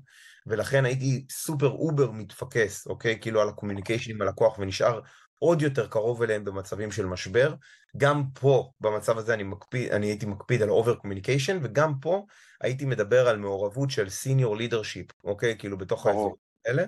ולכן 0.47 0.85
הייתי 0.85 1.27
סופר 1.31 1.69
over 1.69 2.11
מתפקס, 2.11 2.87
אוקיי? 2.87 3.19
כאילו 3.21 3.41
על 3.41 3.49
ה 3.49 3.53
communication 3.53 4.11
עם 4.11 4.23
הלקוח 4.23 4.59
ונשאר 4.59 5.01
עוד 5.39 5.63
יותר 5.63 5.87
קרוב 5.87 6.23
אליהם 6.23 6.45
במצבים 6.45 6.93
של 6.93 7.07
משבר. 7.07 7.55
גם 7.97 8.23
פה, 8.35 8.71
במצב 8.81 9.19
הזה, 9.19 9.35
אני, 9.35 9.43
מקפיד, 9.43 9.93
אני 9.93 10.07
הייתי 10.07 10.27
מקפיד 10.27 10.63
על 10.63 10.71
over 10.71 10.95
communication, 10.95 11.59
וגם 11.63 11.93
פה 12.01 12.27
הייתי 12.61 12.85
מדבר 12.85 13.29
על 13.29 13.37
מעורבות 13.37 13.91
של 13.91 14.09
senior 14.09 14.57
leadership, 14.57 15.07
אוקיי? 15.25 15.59
כאילו 15.59 15.79
בתוך 15.79 16.07
האזורים 16.07 16.35
האלה. 16.67 16.85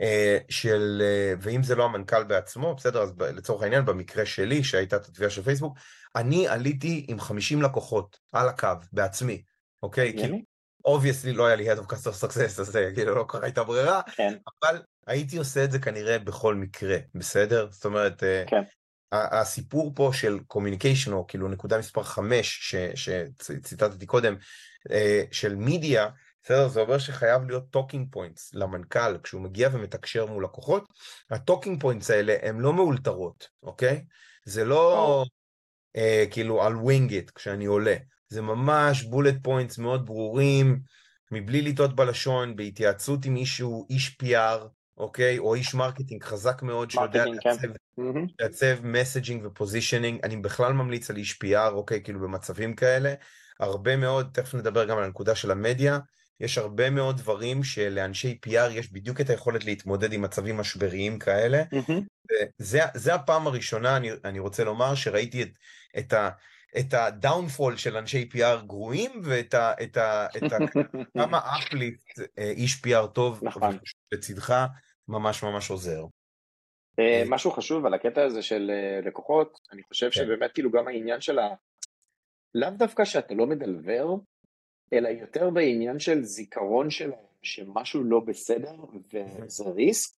אה, 0.00 0.38
של, 0.48 1.02
אה, 1.04 1.34
ואם 1.40 1.62
זה 1.62 1.74
לא 1.74 1.84
המנכ"ל 1.84 2.24
בעצמו, 2.24 2.74
בסדר, 2.74 3.02
אז 3.02 3.12
לצורך 3.18 3.62
העניין, 3.62 3.84
במקרה 3.84 4.26
שלי, 4.26 4.64
שהייתה 4.64 4.96
את 4.96 5.08
התביעה 5.08 5.30
של 5.30 5.42
פייסבוק, 5.42 5.78
אני 6.16 6.48
עליתי 6.48 7.06
עם 7.08 7.20
50 7.20 7.62
לקוחות 7.62 8.18
על 8.32 8.48
הקו, 8.48 8.68
בעצמי, 8.92 9.42
אוקיי? 9.82 10.12
כי 10.16 10.44
obviously 10.84 11.32
לא 11.32 11.46
היה 11.46 11.56
לי 11.56 11.72
head 11.72 11.78
of 11.78 11.82
customer 11.82 12.24
success, 12.24 12.60
אז 12.60 12.66
זה 12.66 12.90
כאילו 12.94 13.14
לא 13.14 13.26
הייתה 13.42 13.64
ברירה, 13.64 14.00
כן. 14.16 14.34
אבל 14.62 14.82
הייתי 15.06 15.36
עושה 15.36 15.64
את 15.64 15.72
זה 15.72 15.78
כנראה 15.78 16.18
בכל 16.18 16.54
מקרה, 16.54 16.96
בסדר? 17.14 17.68
זאת 17.70 17.84
אומרת, 17.84 18.22
אה, 18.22 18.44
כן. 18.46 18.62
הסיפור 19.12 19.92
פה 19.94 20.10
של 20.12 20.38
communication, 20.52 21.12
או 21.12 21.26
כאילו 21.26 21.48
נקודה 21.48 21.78
מספר 21.78 22.02
5 22.02 22.74
שציטטתי 22.94 24.06
קודם, 24.06 24.36
של 25.32 25.54
מדיה, 25.54 26.08
בסדר? 26.42 26.68
זה 26.68 26.80
אומר 26.80 26.98
שחייב 26.98 27.42
להיות 27.48 27.70
talking 27.70 28.08
points 28.10 28.54
למנכ"ל 28.54 29.18
כשהוא 29.22 29.42
מגיע 29.42 29.68
ומתקשר 29.72 30.26
מול 30.26 30.44
לקוחות. 30.44 30.88
ה 31.30 31.36
talking 31.36 31.80
points 31.80 32.10
האלה 32.10 32.36
הם 32.42 32.60
לא 32.60 32.72
מאולתרות, 32.72 33.48
אוקיי? 33.62 34.04
זה 34.44 34.64
לא 34.64 35.24
אה, 35.96 36.24
כאילו 36.30 36.62
על 36.62 36.76
wing 36.76 37.12
it 37.12 37.30
כשאני 37.30 37.66
עולה. 37.66 37.96
זה 38.28 38.42
ממש 38.42 39.02
bullet 39.02 39.34
points 39.42 39.78
מאוד 39.78 40.06
ברורים, 40.06 40.80
מבלי 41.30 41.62
לטעות 41.62 41.96
בלשון, 41.96 42.56
בהתייעצות 42.56 43.24
עם 43.24 43.34
מישהו, 43.34 43.86
איש 43.90 44.16
PR, 44.22 44.66
אוקיי? 44.96 45.38
או 45.38 45.54
איש 45.54 45.74
marketing 45.74 46.24
חזק 46.24 46.62
מאוד 46.62 46.90
שיודע 46.90 47.24
כן. 47.24 47.52
לעצב 48.40 48.76
messaging 48.82 49.46
ו 49.46 49.52
positioning. 49.52 50.20
אני 50.22 50.36
בכלל 50.36 50.72
ממליץ 50.72 51.10
על 51.10 51.16
איש 51.16 51.38
PR, 51.44 51.72
אוקיי? 51.72 52.02
כאילו 52.02 52.20
במצבים 52.20 52.74
כאלה. 52.74 53.14
הרבה 53.60 53.96
מאוד, 53.96 54.30
תכף 54.32 54.54
נדבר 54.54 54.84
גם 54.84 54.98
על 54.98 55.04
הנקודה 55.04 55.34
של 55.34 55.50
המדיה. 55.50 55.98
יש 56.40 56.58
הרבה 56.58 56.90
מאוד 56.90 57.16
דברים 57.16 57.64
שלאנשי 57.64 58.38
PR 58.46 58.70
יש 58.70 58.92
בדיוק 58.92 59.20
את 59.20 59.30
היכולת 59.30 59.64
להתמודד 59.64 60.12
עם 60.12 60.22
מצבים 60.22 60.56
משבריים 60.56 61.18
כאלה. 61.18 61.62
Mm-hmm. 61.62 62.02
זה 62.94 63.14
הפעם 63.14 63.46
הראשונה, 63.46 63.96
אני, 63.96 64.10
אני 64.24 64.38
רוצה 64.38 64.64
לומר, 64.64 64.94
שראיתי 64.94 65.42
את, 65.42 65.48
את, 65.98 66.12
ה, 66.12 66.30
את 66.78 66.94
הדאונפול 66.94 67.76
של 67.76 67.96
אנשי 67.96 68.28
PR 68.32 68.66
גרועים, 68.66 69.20
ואת 69.24 69.54
ה, 69.54 69.72
את 69.82 69.96
ה, 69.96 70.26
את 70.36 70.52
ה, 70.52 70.56
כמה 71.18 71.40
אפליפט 71.58 72.20
אה, 72.38 72.50
איש 72.50 72.82
PR 72.86 73.06
טוב 73.06 73.40
נכון. 73.42 73.78
לצדך 74.12 74.66
ממש 75.08 75.42
ממש 75.42 75.70
עוזר. 75.70 76.04
אה, 76.98 77.22
משהו 77.28 77.50
חשוב 77.50 77.86
על 77.86 77.94
הקטע 77.94 78.24
הזה 78.24 78.42
של 78.42 78.70
אה, 78.70 79.00
לקוחות, 79.08 79.60
אני 79.72 79.82
חושב 79.82 80.06
כן. 80.06 80.12
שבאמת 80.12 80.52
כאילו 80.54 80.70
גם 80.70 80.88
העניין 80.88 81.20
של 81.20 81.38
ה... 81.38 81.54
לאו 82.54 82.70
דווקא 82.70 83.04
שאתה 83.04 83.34
לא 83.34 83.46
מדלבר, 83.46 84.06
אלא 84.92 85.08
יותר 85.08 85.50
בעניין 85.50 85.98
של 85.98 86.22
זיכרון 86.22 86.90
שלהם, 86.90 87.26
שמשהו 87.42 88.04
לא 88.04 88.20
בסדר 88.20 88.74
וזה 89.12 89.64
ריסק, 89.64 90.14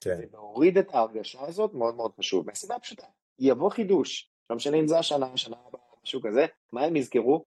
כן. 0.00 0.18
ולהוריד 0.18 0.78
את 0.78 0.94
ההרגשה 0.94 1.40
הזאת 1.46 1.74
מאוד 1.74 1.94
מאוד 1.94 2.12
חשוב, 2.18 2.46
מהסיבה 2.46 2.76
הפשוטה, 2.76 3.06
יבוא 3.38 3.70
חידוש, 3.70 4.30
לא 4.50 4.56
משנה 4.56 4.76
אם 4.76 4.88
זה 4.88 4.98
השנה, 4.98 5.26
השנה 5.26 5.56
הבאה, 5.68 5.82
משהו 6.04 6.20
כזה, 6.22 6.46
מה 6.72 6.84
הם 6.84 6.96
יזכרו? 6.96 7.44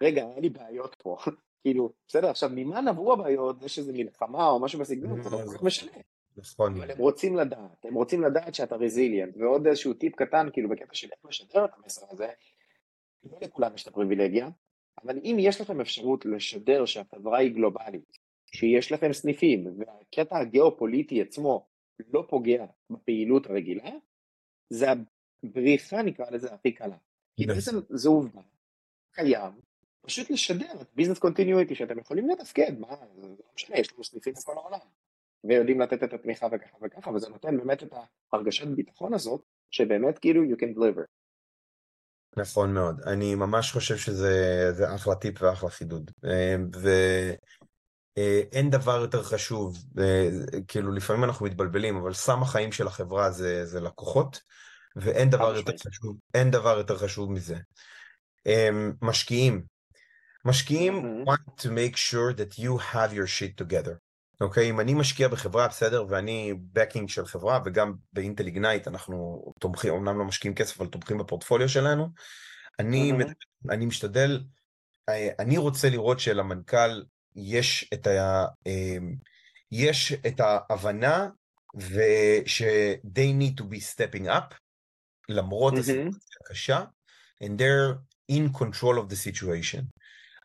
רגע, 0.00 0.26
היה 0.26 0.40
לי 0.40 0.48
בעיות 0.48 0.94
פה, 0.94 1.16
כאילו, 1.62 1.92
בסדר, 2.08 2.30
עכשיו 2.30 2.50
ממה 2.54 2.80
נבעו 2.80 3.12
הבעיות, 3.12 3.62
יש 3.62 3.78
איזה 3.78 3.92
מלחמה 3.92 4.48
או 4.48 4.60
משהו 4.60 4.80
בסגנון, 4.80 5.22
זה 5.22 5.30
לא 5.30 5.36
כל 5.36 5.56
כך 5.56 5.62
משנה. 5.62 5.92
נכון. 6.36 6.76
אבל 6.76 6.90
הם 6.90 6.98
רוצים 6.98 7.36
לדעת, 7.36 7.84
הם 7.84 7.94
רוצים 7.94 8.22
לדעת 8.22 8.54
שאתה 8.54 8.76
רזיליאנט, 8.76 9.36
ועוד 9.36 9.66
איזשהו 9.66 9.94
טיפ 9.94 10.16
קטן, 10.16 10.48
כאילו 10.52 10.68
בקטע 10.68 10.94
של 10.94 11.08
איך 11.12 11.24
לשדר 11.24 11.64
את 11.64 11.70
המסר 11.76 12.06
הזה, 12.10 12.28
לא 13.24 13.38
לכולם 13.40 13.74
יש 13.74 13.82
את 13.82 13.88
הפריבילגיה, 13.88 14.48
אבל 15.04 15.18
אם 15.18 15.36
יש 15.38 15.60
לכם 15.60 15.80
אפשרות 15.80 16.26
לשדר 16.26 16.86
שהחברה 16.86 17.38
היא 17.38 17.54
גלובלית, 17.54 18.18
שיש 18.46 18.92
לכם 18.92 19.12
סניפים, 19.12 19.66
והקטע 19.78 20.38
הגיאופוליטי 20.38 21.22
עצמו 21.22 21.66
לא 22.12 22.24
פוגע 22.28 22.66
בפעילות 22.90 23.46
הרגילה, 23.46 23.90
זה 24.70 24.86
הבריחה 25.44 26.02
נקרא 26.02 26.30
לזה 26.30 26.54
הכי 26.54 26.72
קלה. 26.72 26.96
כי 27.36 27.46
בעצם 27.46 27.76
זו 27.90 28.10
עובדה, 28.10 28.40
קיים, 29.12 29.52
פשוט 30.06 30.30
לשדר 30.30 30.72
את 30.80 30.86
business 30.94 31.18
continuity 31.18 31.74
שאתם 31.74 31.98
יכולים 31.98 32.30
לתפקד, 32.30 32.78
מה, 32.78 32.96
זה 33.16 33.26
לא 33.26 33.34
משנה, 33.54 33.78
יש 33.78 33.92
לנו 33.92 34.04
סניפים 34.04 34.32
בכל 34.32 34.52
העולם, 34.56 34.78
ויודעים 35.44 35.80
לתת 35.80 36.04
את 36.04 36.12
התמיכה 36.12 36.46
וככה 36.52 36.76
וככה, 36.82 37.10
וזה 37.10 37.28
נותן 37.28 37.56
באמת 37.56 37.82
את 37.82 37.92
ההרגשת 38.32 38.66
ביטחון 38.66 39.14
הזאת, 39.14 39.42
שבאמת 39.70 40.18
כאילו 40.18 40.42
you 40.42 40.56
can 40.56 40.78
deliver. 40.78 41.04
נכון 42.36 42.74
מאוד, 42.74 43.00
אני 43.06 43.34
ממש 43.34 43.72
חושב 43.72 43.96
שזה 43.96 44.94
אחלה 44.94 45.14
טיפ 45.14 45.42
ואחלה 45.42 45.70
חידוד. 45.70 46.10
אה, 46.24 46.56
ואין 48.16 48.70
דבר 48.70 49.00
יותר 49.00 49.22
חשוב, 49.22 49.76
אה, 49.98 50.28
כאילו 50.68 50.92
לפעמים 50.92 51.24
אנחנו 51.24 51.46
מתבלבלים, 51.46 51.96
אבל 51.96 52.12
סם 52.12 52.42
החיים 52.42 52.72
של 52.72 52.86
החברה 52.86 53.30
זה, 53.30 53.66
זה 53.66 53.80
לקוחות, 53.80 54.40
ואין 54.96 55.30
דבר 55.30 55.56
יותר 55.56 55.72
חשוב, 55.88 56.16
אין 56.34 56.50
דבר 56.50 56.78
יותר 56.78 56.98
חשוב 56.98 57.32
מזה. 57.32 57.56
אה, 58.46 58.68
משקיעים, 60.44 60.94
משקיעים 60.94 61.24
want 61.28 61.60
to 61.60 61.66
make 61.66 61.96
sure 61.96 62.32
that 62.38 62.58
you 62.58 62.78
have 62.94 63.12
your 63.12 63.26
shit 63.26 63.64
together, 63.64 63.94
אוקיי? 64.40 64.70
אם 64.70 64.80
אני 64.80 64.94
משקיע 64.94 65.28
בחברה, 65.28 65.68
בסדר, 65.68 66.04
ואני 66.08 66.54
בקינג 66.72 67.08
של 67.08 67.26
חברה, 67.26 67.60
וגם 67.64 67.94
באינטל 68.12 68.46
איגנייט 68.46 68.88
אנחנו 68.88 69.44
תומכים, 69.60 69.94
אמנם 69.94 70.18
לא 70.18 70.24
משקיעים 70.24 70.54
כסף, 70.54 70.80
אבל 70.80 70.90
תומכים 70.90 71.18
בפורטפוליו 71.18 71.68
שלנו, 71.68 72.08
אני, 72.78 73.12
Mm-hmm. 73.12 73.70
אני 73.70 73.86
משתדל, 73.86 74.44
אה, 75.08 75.28
אני 75.38 75.56
רוצה 75.58 75.90
לראות 75.90 76.20
שלמנכ"ל 76.20 77.02
יש 77.36 77.90
את, 77.94 78.06
ה, 78.06 78.46
אה, 78.66 78.96
יש 79.72 80.12
את 80.12 80.40
ההבנה 80.40 81.28
וש- 81.76 82.62
they 83.04 83.32
need 83.40 83.60
to 83.60 83.64
be 83.64 83.80
stepping 83.94 84.26
up, 84.26 84.54
למרות 85.28 85.74
Mm-hmm. 85.74 85.78
הסיטואציה 85.78 86.36
הקשה, 86.46 86.84
and 87.44 87.58
they're 87.58 87.98
in 88.32 88.58
control 88.58 88.96
of 88.98 89.12
the 89.12 89.16
situation. 89.16 89.82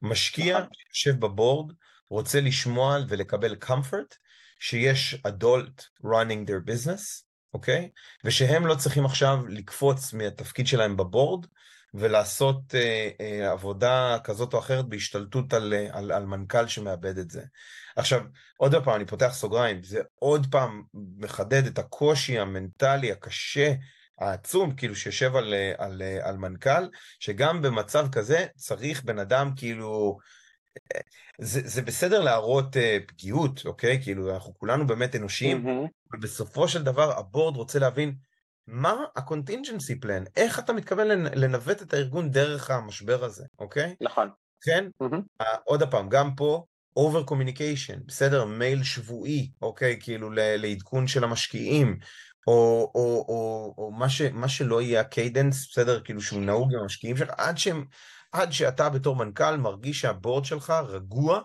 משקיע 0.01 0.59
נכון. 0.59 0.69
שיושב 0.93 1.19
בבורד 1.19 1.73
רוצה 2.09 2.41
לשמוע 2.41 2.97
ולקבל 3.09 3.55
comfort 3.65 4.15
שיש 4.59 5.15
adult 5.27 5.81
running 6.03 6.49
their 6.49 6.69
business, 6.69 7.23
אוקיי? 7.53 7.89
ושהם 8.23 8.67
לא 8.67 8.75
צריכים 8.75 9.05
עכשיו 9.05 9.47
לקפוץ 9.47 10.13
מהתפקיד 10.13 10.67
שלהם 10.67 10.97
בבורד 10.97 11.45
ולעשות 11.93 12.75
אה, 12.75 13.09
אה, 13.21 13.51
עבודה 13.51 14.17
כזאת 14.23 14.53
או 14.53 14.59
אחרת 14.59 14.85
בהשתלטות 14.85 15.53
על, 15.53 15.73
אה, 15.73 15.87
על, 15.91 16.11
על 16.11 16.25
מנכ"ל 16.25 16.67
שמאבד 16.67 17.17
את 17.17 17.29
זה. 17.29 17.43
עכשיו, 17.95 18.21
עוד 18.57 18.75
פעם, 18.83 18.95
אני 18.95 19.05
פותח 19.05 19.29
סוגריים, 19.33 19.83
זה 19.83 20.01
עוד 20.15 20.47
פעם 20.51 20.83
מחדד 21.17 21.65
את 21.65 21.79
הקושי 21.79 22.39
המנטלי 22.39 23.11
הקשה 23.11 23.73
העצום, 24.19 24.71
כאילו 24.75 24.95
שיושב 24.95 25.35
על, 25.35 25.53
על, 25.77 26.01
על 26.21 26.37
מנכ"ל, 26.37 26.89
שגם 27.19 27.61
במצב 27.61 28.07
כזה 28.11 28.45
צריך 28.55 29.03
בן 29.03 29.19
אדם 29.19 29.51
כאילו, 29.55 30.17
זה, 31.41 31.61
זה 31.65 31.81
בסדר 31.81 32.21
להראות 32.21 32.75
uh, 32.75 32.79
פגיעות, 33.07 33.61
אוקיי? 33.65 34.03
כאילו, 34.03 34.33
אנחנו 34.33 34.53
כולנו 34.57 34.87
באמת 34.87 35.15
אנושיים, 35.15 35.65
Mm-hmm. 35.65 35.89
אבל 36.11 36.19
בסופו 36.21 36.67
של 36.67 36.83
דבר 36.83 37.19
הבורד 37.19 37.55
רוצה 37.55 37.79
להבין 37.79 38.15
מה 38.67 38.95
ה-contingency 39.15 40.05
plan, 40.05 40.29
איך 40.35 40.59
אתה 40.59 40.73
מתכוון 40.73 41.07
לנ- 41.07 41.35
לנווט 41.35 41.81
את 41.81 41.93
הארגון 41.93 42.31
דרך 42.31 42.71
המשבר 42.71 43.23
הזה, 43.23 43.45
אוקיי? 43.59 43.95
נכון. 44.01 44.29
כן, 44.61 44.85
Mm-hmm. 45.03 45.21
אה, 45.41 45.55
עוד 45.63 45.83
פעם, 45.91 46.09
גם 46.09 46.35
פה, 46.35 46.63
over 46.99 47.29
communication, 47.31 47.99
בסדר? 48.05 48.45
מייל 48.45 48.83
שבועי, 48.83 49.51
אוקיי? 49.61 49.97
כאילו 50.01 50.31
ל- 50.31 50.55
לעדכון 50.55 51.07
של 51.07 51.23
המשקיעים, 51.23 51.97
או, 52.47 52.91
או, 52.95 53.25
או, 53.27 53.73
או 53.77 53.91
מה, 53.91 54.09
ש, 54.09 54.21
מה 54.21 54.47
שלא 54.49 54.81
יהיה 54.81 55.01
ה 55.01 55.09
cadence, 55.09 55.69
בסדר? 55.71 56.01
כאילו 56.03 56.21
שהוא 56.21 56.41
נהוג 56.41 56.73
עם 56.73 56.79
המשקיעים 56.79 57.17
שלך, 57.17 57.29
עד, 57.37 57.57
שהם, 57.57 57.85
עד 58.31 58.51
שאתה 58.51 58.89
בתור 58.89 59.15
מנכ"ל 59.15 59.57
מרגיש 59.57 60.01
שה 60.01 60.18
board 60.18 60.45
שלך 60.45 60.73
רגוע, 60.87 61.41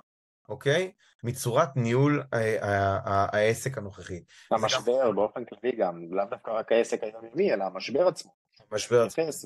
אוקיי? 0.48 0.92
מצורת 1.24 1.76
ניהול 1.76 2.22
אה, 2.34 2.98
העסק 3.32 3.78
הנוכחי. 3.78 4.22
המשבר 4.50 5.12
באופן 5.12 5.44
כללי 5.44 5.76
גם, 5.76 6.00
לאו 6.10 6.24
דווקא 6.30 6.50
רק 6.50 6.72
העסק 6.72 7.02
היומיומי, 7.02 7.52
אלא 7.52 7.64
המשבר 7.64 8.08
עצמו. 8.08 8.30
משבר 8.72 9.06
מתייחס 9.06 9.44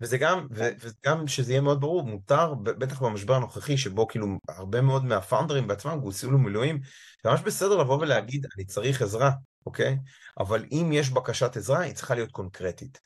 וזה. 0.00 0.18
גם, 0.18 0.46
וגם 0.50 1.26
שזה 1.26 1.52
יהיה 1.52 1.60
מאוד 1.60 1.80
ברור, 1.80 2.02
מותר, 2.02 2.54
בטח 2.54 3.02
במשבר 3.02 3.34
הנוכחי, 3.34 3.78
שבו 3.78 4.08
כאילו 4.08 4.26
הרבה 4.48 4.80
מאוד 4.80 5.04
מהפאונדרים 5.04 5.66
בעצמם 5.66 6.00
גויסו 6.00 6.30
למילואים, 6.30 6.80
זה 7.24 7.30
ממש 7.30 7.40
בסדר 7.40 7.76
לבוא 7.76 7.98
ולהגיד, 7.98 8.46
אני 8.56 8.64
צריך 8.64 9.02
עזרה, 9.02 9.30
אוקיי? 9.66 9.98
אבל 10.38 10.64
אם 10.72 10.90
יש 10.92 11.10
בקשת 11.10 11.56
עזרה, 11.56 11.80
היא 11.80 11.94
צריכה 11.94 12.14
להיות 12.14 12.30
קונקרטית. 12.30 13.00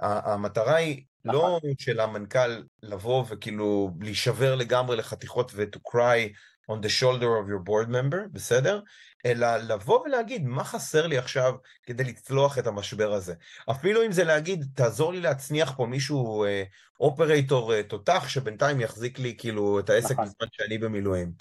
המטרה 0.00 0.74
היא 0.74 1.04
לא 1.24 1.60
של 1.78 2.00
המנכ"ל 2.00 2.62
לבוא 2.82 3.24
וכאילו 3.28 3.90
להישבר 4.00 4.54
לגמרי 4.54 4.96
לחתיכות 4.96 5.52
ו-to 5.54 5.78
cry 5.92 6.32
on 6.70 6.74
the 6.74 6.88
shoulder 7.00 7.30
of 7.40 7.48
your 7.48 7.68
board 7.68 7.88
member, 7.88 8.28
בסדר? 8.32 8.80
אלא 9.26 9.56
לבוא 9.56 10.00
ולהגיד, 10.00 10.46
מה 10.46 10.64
חסר 10.64 11.06
לי 11.06 11.18
עכשיו 11.18 11.54
כדי 11.82 12.04
לצלוח 12.04 12.58
את 12.58 12.66
המשבר 12.66 13.12
הזה? 13.12 13.34
אפילו 13.70 14.06
אם 14.06 14.12
זה 14.12 14.24
להגיד, 14.24 14.64
תעזור 14.74 15.12
לי 15.12 15.20
להצניח 15.20 15.72
פה 15.76 15.86
מישהו 15.86 16.44
אה, 16.44 16.62
אופרייטור 17.00 17.74
אה, 17.74 17.82
תותח, 17.82 18.28
שבינתיים 18.28 18.80
יחזיק 18.80 19.18
לי 19.18 19.34
כאילו 19.38 19.78
את 19.78 19.90
העסק 19.90 20.10
נכון. 20.10 20.24
בזמן 20.24 20.46
שאני 20.52 20.78
במילואים. 20.78 21.32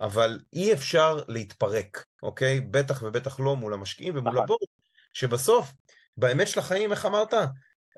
אבל 0.00 0.40
אי 0.52 0.72
אפשר 0.72 1.18
להתפרק, 1.28 2.04
אוקיי? 2.22 2.60
בטח 2.60 3.02
ובטח 3.02 3.40
לא 3.40 3.56
מול 3.56 3.74
המשקיעים 3.74 4.16
ומול 4.16 4.32
נכון. 4.32 4.44
הבורד, 4.44 4.68
שבסוף, 5.12 5.72
באמת 6.16 6.48
של 6.48 6.60
החיים, 6.60 6.92
איך 6.92 7.06
אמרת? 7.06 7.34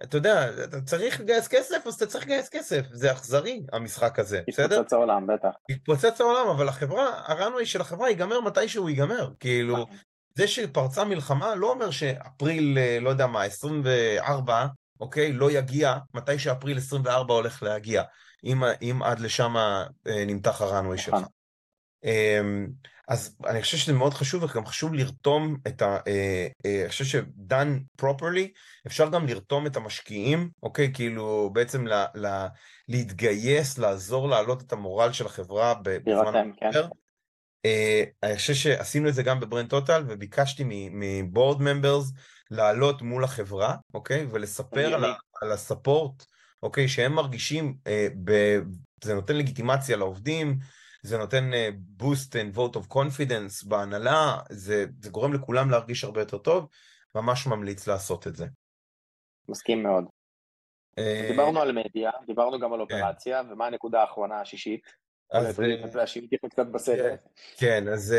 אתה 0.02 0.16
יודע, 0.16 0.64
אתה 0.64 0.80
צריך 0.80 1.20
לגייס 1.20 1.48
כסף, 1.48 1.86
אז 1.86 1.94
אתה 1.94 2.06
צריך 2.06 2.24
לגייס 2.24 2.48
כסף. 2.48 2.82
זה 2.92 3.12
אכזרי, 3.12 3.62
המשחק 3.72 4.18
הזה, 4.18 4.40
בסדר? 4.48 4.74
התפוצץ 4.74 4.92
העולם, 4.92 5.26
בטח. 5.26 5.54
יתפוצץ 5.68 6.20
העולם, 6.20 6.48
אבל 6.48 6.68
החברה, 6.68 7.20
הרנווי 7.26 7.66
של 7.66 7.80
החברה 7.80 8.08
ייגמר 8.08 8.40
מתי 8.40 8.68
שהוא 8.68 8.90
ייגמר. 8.90 9.30
כאילו, 9.40 9.74
נכון. 9.76 9.96
זה 10.34 10.48
שפרצה 10.48 11.04
מלחמה 11.04 11.54
לא 11.54 11.70
אומר 11.70 11.90
שאפריל, 11.90 12.78
אה, 12.78 12.98
לא 13.00 13.10
יודע 13.10 13.26
מה, 13.26 13.42
24, 13.42 14.66
אוקיי, 15.00 15.32
לא 15.32 15.50
יגיע 15.50 15.96
מתי 16.14 16.38
שאפריל 16.38 16.78
24 16.78 17.34
הולך 17.34 17.62
להגיע, 17.62 18.02
אם, 18.44 18.64
אם 18.82 19.00
עד 19.04 19.20
לשם 19.20 19.56
אה, 19.56 19.84
נמתח 20.26 20.62
הרנווי 20.62 20.98
שלך. 20.98 21.18
אמ, 22.04 22.66
אז 23.08 23.36
אני 23.46 23.62
חושב 23.62 23.76
שזה 23.76 23.92
מאוד 23.92 24.14
חשוב, 24.14 24.42
וגם 24.42 24.66
חשוב 24.66 24.94
לרתום 24.94 25.56
את 25.66 25.82
ה... 25.82 25.96
אה, 26.06 26.46
אה, 26.66 26.80
אני 26.80 26.88
חושב 26.88 27.04
שדן 27.04 27.78
פרופרלי, 27.96 28.52
אפשר 28.86 29.08
גם 29.08 29.26
לרתום 29.26 29.66
את 29.66 29.76
המשקיעים, 29.76 30.50
אוקיי? 30.62 30.90
כאילו, 30.94 31.50
בעצם 31.52 31.86
ל, 31.86 32.04
ל, 32.14 32.46
להתגייס, 32.88 33.78
לעזור 33.78 34.28
להעלות 34.28 34.62
את 34.62 34.72
המורל 34.72 35.12
של 35.12 35.26
החברה 35.26 35.74
בזמן 35.82 36.32
כן. 36.32 36.66
המשבר. 36.66 36.88
אה, 37.64 38.04
אני 38.22 38.36
חושב 38.36 38.54
שעשינו 38.54 39.08
את 39.08 39.14
זה 39.14 39.22
גם 39.22 39.40
בברנד 39.40 39.70
טוטל, 39.70 40.04
וביקשתי 40.08 40.64
מבורד 40.92 41.62
ממברס 41.62 42.12
לעלות 42.50 43.02
מול 43.02 43.24
החברה, 43.24 43.76
אוקיי? 43.94 44.26
ולספר 44.30 44.94
על, 44.94 45.04
על 45.42 45.52
הספורט, 45.52 46.24
אוקיי? 46.62 46.88
שהם 46.88 47.12
מרגישים, 47.12 47.76
אה, 47.86 48.08
ב, 48.24 48.58
זה 49.04 49.14
נותן 49.14 49.36
לגיטימציה 49.36 49.96
לעובדים, 49.96 50.58
זה 51.04 51.18
נותן 51.18 51.54
אה, 51.54 51.68
boost 52.00 52.30
and 52.32 52.56
vote 52.56 52.76
of 52.76 52.94
confidence 52.94 53.68
בהנהלה, 53.68 54.38
זה, 54.50 54.86
זה 55.00 55.10
גורם 55.10 55.32
לכולם 55.32 55.70
להרגיש 55.70 56.04
הרבה 56.04 56.20
יותר 56.20 56.38
טוב, 56.38 56.68
ממש 57.14 57.46
ממליץ 57.46 57.86
לעשות 57.86 58.26
את 58.26 58.36
זה. 58.36 58.46
מסכים 59.48 59.82
מאוד. 59.82 60.04
אה, 60.98 61.26
דיברנו 61.30 61.60
על 61.60 61.72
מדיה, 61.72 62.10
דיברנו 62.26 62.60
גם 62.60 62.72
על 62.72 62.80
אופרציה, 62.80 63.42
ומה 63.50 63.66
הנקודה 63.66 64.00
האחרונה 64.00 64.40
השישית? 64.40 64.92
אז, 65.32 65.60
אה, 65.60 65.76
להשיב 65.94 66.22
איתי 66.22 66.48
קצת 66.48 66.66
בסדר. 66.66 67.14
כן, 67.56 67.88
אז 67.88 68.14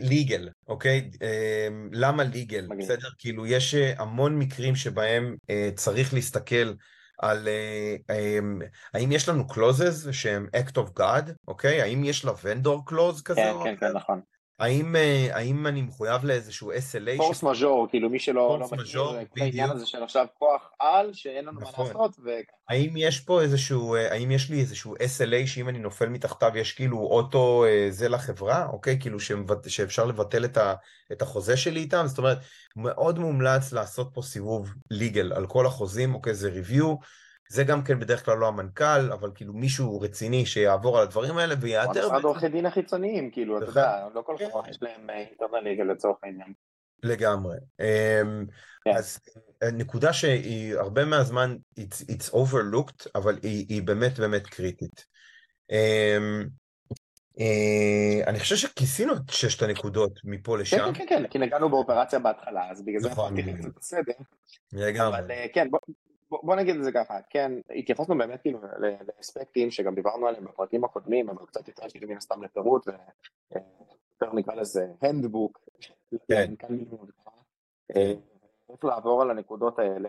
ליגל, 0.00 0.48
אוקיי? 0.68 1.10
אה, 1.22 1.68
למה 1.92 2.24
ליגל? 2.24 2.66
בסדר? 2.78 3.08
כאילו, 3.18 3.46
יש 3.46 3.74
אה, 3.74 3.92
המון 3.98 4.38
מקרים 4.38 4.76
שבהם 4.76 5.36
אה, 5.50 5.70
צריך 5.76 6.14
להסתכל 6.14 6.72
על 7.18 7.48
אה, 7.48 7.96
אה, 8.10 8.38
האם 8.94 9.12
יש 9.12 9.28
לנו 9.28 9.44
closes 9.50 10.12
שהם 10.12 10.46
act 10.56 10.72
of 10.72 11.00
God, 11.00 11.30
אוקיי? 11.48 11.82
האם 11.82 12.04
יש 12.04 12.24
לה 12.24 12.32
vendor 12.32 12.90
clause 12.90 13.22
כזה 13.24 13.40
כן, 13.40 13.54
כן? 13.64 13.76
כן, 13.80 13.92
נכון. 13.94 14.20
האם, 14.58 14.96
אה, 14.96 15.28
האם 15.32 15.66
אני 15.66 15.82
מחויב 15.82 16.24
לאיזשהו 16.24 16.72
SLA? 16.72 17.16
פורס 17.16 17.42
מז'ור, 17.42 17.86
כאילו 17.90 18.10
מי 18.10 18.18
שלא 18.18 18.34
לא 18.34 18.66
פורס 18.66 18.72
מכיר, 18.72 18.84
מז'ור, 18.84 19.12
זה 19.12 19.22
כל 19.30 19.40
העניין 19.40 19.64
בדיוק. 19.66 19.76
הזה 19.76 19.86
של 19.86 20.02
עכשיו 20.02 20.26
כוח 20.38 20.70
על, 20.80 21.12
שאין 21.12 21.44
לנו 21.44 21.60
מה 21.60 21.66
נכון. 21.68 21.86
לעשות, 21.86 22.16
ו... 22.24 22.30
האם 22.68 22.96
יש 22.96 23.20
פה 23.20 23.42
איזשהו, 23.42 23.94
אה, 23.94 24.12
האם 24.12 24.30
יש 24.30 24.50
לי 24.50 24.60
איזשהו 24.60 24.94
SLA 24.96 25.46
שאם 25.46 25.68
אני 25.68 25.78
נופל 25.78 26.08
מתחתיו 26.08 26.50
יש 26.54 26.72
כאילו 26.72 26.98
אוטו 26.98 27.64
אה, 27.64 27.86
זה 27.90 28.08
לחברה, 28.08 28.66
אוקיי? 28.66 28.98
כאילו 29.00 29.20
שמבט- 29.20 29.68
שאפשר 29.68 30.04
לבטל 30.04 30.44
את, 30.44 30.56
ה, 30.56 30.74
את 31.12 31.22
החוזה 31.22 31.56
שלי 31.56 31.80
איתם? 31.80 32.04
זאת 32.06 32.18
אומרת, 32.18 32.38
מאוד 32.76 33.18
מומלץ 33.18 33.72
לעשות 33.72 34.10
פה 34.14 34.22
סיבוב 34.22 34.74
ליגל 34.90 35.32
על 35.32 35.46
כל 35.46 35.66
החוזים, 35.66 36.14
אוקיי? 36.14 36.34
זה 36.34 36.48
ריוויו. 36.50 36.94
זה 37.48 37.64
גם 37.64 37.84
כן 37.84 38.00
בדרך 38.00 38.24
כלל 38.24 38.38
לא 38.38 38.48
המנכ"ל, 38.48 39.12
אבל 39.12 39.30
כאילו 39.34 39.52
מישהו 39.52 40.00
רציני 40.00 40.46
שיעבור 40.46 40.98
על 40.98 41.02
הדברים 41.02 41.36
האלה 41.36 41.54
או 41.54 41.60
ויאתר 41.60 42.04
המשרד 42.04 42.24
עורכי 42.24 42.48
דין 42.48 42.66
החיצוניים, 42.66 43.30
כאילו, 43.30 43.58
אתה. 43.58 43.66
יודע, 43.66 44.08
לא 44.14 44.22
כל. 44.26 44.36
חברה 44.38 44.70
יש 44.70 44.78
להם 44.82 45.10
אינטרנל 45.10 45.60
ליגל 45.60 45.84
לצורך 45.84 46.16
העניין. 46.22 46.52
לגמרי. 47.02 47.56
אמ, 47.80 48.46
כן. 48.84 48.90
אז 48.96 49.18
אה, 49.62 49.70
נקודה 49.70 50.12
שהיא 50.12 50.74
הרבה 50.74 51.04
מהזמן 51.04 51.56
it's, 51.80 52.04
it's 52.10 52.34
overlooked, 52.34 53.08
אבל 53.14 53.38
היא, 53.42 53.66
היא 53.68 53.82
באמת 53.82 54.18
באמת 54.18 54.46
קריטית. 54.46 55.04
אמ, 55.70 56.44
אה, 57.40 58.20
אני 58.26 58.40
חושב 58.40 58.56
שכיסינו 58.56 59.12
את 59.12 59.30
ששת 59.30 59.62
הנקודות 59.62 60.20
מפה 60.24 60.52
כן, 60.52 60.60
לשם. 60.60 60.92
כן, 60.94 61.06
כן, 61.06 61.06
כן, 61.08 61.26
כי 61.26 61.38
נגענו 61.38 61.68
באופרציה 61.68 62.18
בהתחלה, 62.18 62.70
אז 62.70 62.84
בגלל 62.84 63.00
זה 63.00 63.10
נכון, 63.10 63.32
אמרתי 63.32 63.52
בדיוק. 63.52 63.66
קצת 63.66 63.78
בסדר. 63.80 64.12
לגמרי. 64.72 65.18
אבל 65.18 65.30
אה, 65.30 65.46
כן, 65.52 65.68
בוא, 66.30 66.38
בוא, 66.42 66.56
נגיד 66.56 66.76
את 66.76 66.84
זה 66.84 66.92
ככה, 66.92 67.18
כן, 67.30 67.52
התייחסנו 67.76 68.18
באמת 68.18 68.40
כאילו 68.40 68.58
לאספקטים 69.18 69.70
שגם 69.70 69.94
דיברנו 69.94 70.26
עליהם 70.26 70.44
בפרקים 70.44 70.84
הקודמים, 70.84 71.28
אבל 71.28 71.46
קצת 71.46 71.68
יותר 71.68 71.88
כאילו 71.88 72.08
מן 72.08 72.16
הסתם 72.16 72.42
לפירוט, 72.42 72.88
ויותר 72.88 74.34
נקרא 74.34 74.54
לזה 74.54 74.86
הנדבוק, 75.02 75.64
כן. 76.28 76.54
אה, 77.96 78.12
איך 78.70 78.84
לעבור 78.84 79.22
על 79.22 79.30
הנקודות 79.30 79.78
האלה. 79.78 80.08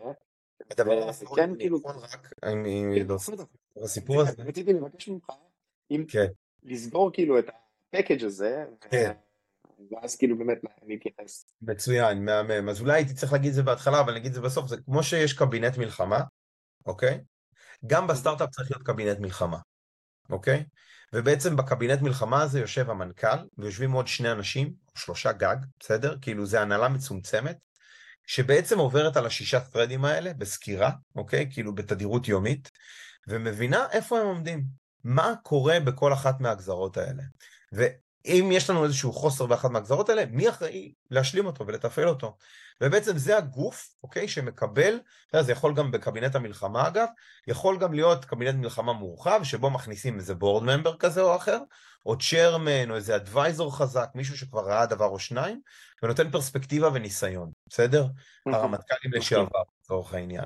הדבר 0.71 0.97
ו- 0.97 1.07
האחרון, 1.07 1.35
כן, 1.35 1.55
כאילו- 1.59 1.77
רק, 1.85 2.33
אני 2.43 2.83
כן, 2.95 3.07
בסדר. 3.07 3.43
בסיפור 3.83 4.21
הזה, 4.21 4.43
רציתי 4.43 4.73
לבקש 4.73 5.09
ממך, 5.09 5.29
אם 5.91 6.05
כן, 6.07 6.27
לסגור 6.63 7.11
כאילו 7.13 7.39
את 7.39 7.45
הפקאג' 7.93 8.23
הזה, 8.23 8.65
כן. 8.81 9.11
ואז 9.91 10.15
כאילו 10.15 10.37
באמת 10.37 10.57
אני 10.85 10.95
אתייחס. 10.95 11.45
מצוין, 11.61 12.25
מהמם. 12.25 12.69
אז 12.69 12.81
אולי 12.81 12.93
הייתי 12.93 13.13
צריך 13.13 13.33
להגיד 13.33 13.49
את 13.49 13.55
זה 13.55 13.63
בהתחלה, 13.63 13.99
אבל 13.99 14.09
אני 14.09 14.19
אגיד 14.19 14.29
את 14.29 14.33
זה 14.33 14.41
בסוף, 14.41 14.67
זה 14.67 14.77
כמו 14.85 15.03
שיש 15.03 15.33
קבינט 15.33 15.77
מלחמה, 15.77 16.21
אוקיי? 16.85 17.21
גם 17.87 18.07
בסטארט-אפ 18.07 18.49
צריך 18.49 18.71
להיות 18.71 18.83
קבינט 18.83 19.19
מלחמה, 19.19 19.57
אוקיי? 20.29 20.63
ובעצם 21.13 21.55
בקבינט 21.55 22.01
מלחמה 22.01 22.41
הזה 22.41 22.59
יושב 22.59 22.89
המנכ"ל, 22.89 23.37
ויושבים 23.57 23.91
עוד 23.91 24.07
שני 24.07 24.31
אנשים, 24.31 24.67
או 24.67 24.99
שלושה 24.99 25.31
גג, 25.31 25.55
בסדר? 25.79 26.17
כאילו 26.21 26.45
זה 26.45 26.61
הנהלה 26.61 26.89
מצומצמת, 26.89 27.57
שבעצם 28.27 28.79
עוברת 28.79 29.17
על 29.17 29.25
השישה 29.25 29.59
threadים 29.73 30.05
האלה 30.05 30.33
בסקירה, 30.33 30.91
אוקיי? 31.15 31.49
כאילו 31.51 31.75
בתדירות 31.75 32.27
יומית, 32.27 32.71
ומבינה 33.27 33.87
איפה 33.91 34.19
הם 34.19 34.25
עומדים, 34.25 34.63
מה 35.03 35.33
קורה 35.43 35.79
בכל 35.79 36.13
אחת 36.13 36.39
מהגזרות 36.39 36.97
האלה. 36.97 37.23
ואם 38.25 38.49
יש 38.51 38.69
לנו 38.69 38.83
איזשהו 38.83 39.13
חוסר 39.13 39.45
באחת 39.45 39.69
מהגזרות 39.69 40.09
האלה, 40.09 40.25
מי 40.25 40.49
אחראי 40.49 40.93
להשלים 41.11 41.45
אותו 41.45 41.67
ולתפעל 41.67 42.07
אותו? 42.07 42.37
ובעצם 42.81 43.17
זה 43.17 43.37
הגוף, 43.37 43.89
אוקיי, 44.03 44.27
שמקבל, 44.27 44.99
זה 45.39 45.51
יכול 45.51 45.73
גם 45.73 45.91
בקבינט 45.91 46.35
המלחמה 46.35 46.87
אגב, 46.87 47.07
יכול 47.47 47.77
גם 47.77 47.93
להיות 47.93 48.25
קבינט 48.25 48.55
מלחמה 48.55 48.93
מורחב, 48.93 49.39
שבו 49.43 49.69
מכניסים 49.69 50.17
איזה 50.17 50.35
בורד 50.35 50.63
ממבר 50.63 50.97
כזה 50.97 51.21
או 51.21 51.35
אחר, 51.35 51.59
או 52.05 52.17
צ'רמן, 52.17 52.91
או 52.91 52.95
איזה 52.95 53.15
אדוויזור 53.15 53.77
חזק, 53.77 54.09
מישהו 54.15 54.37
שכבר 54.37 54.69
ראה 54.69 54.85
דבר 54.85 55.05
או 55.05 55.19
שניים, 55.19 55.61
ונותן 56.03 56.31
פרספקטיבה 56.31 56.89
וניסיון, 56.93 57.51
בסדר? 57.69 58.07
הרמטכ"לים 58.45 59.13
לשעבר, 59.13 59.61
לצורך 59.81 60.13
העניין. 60.13 60.45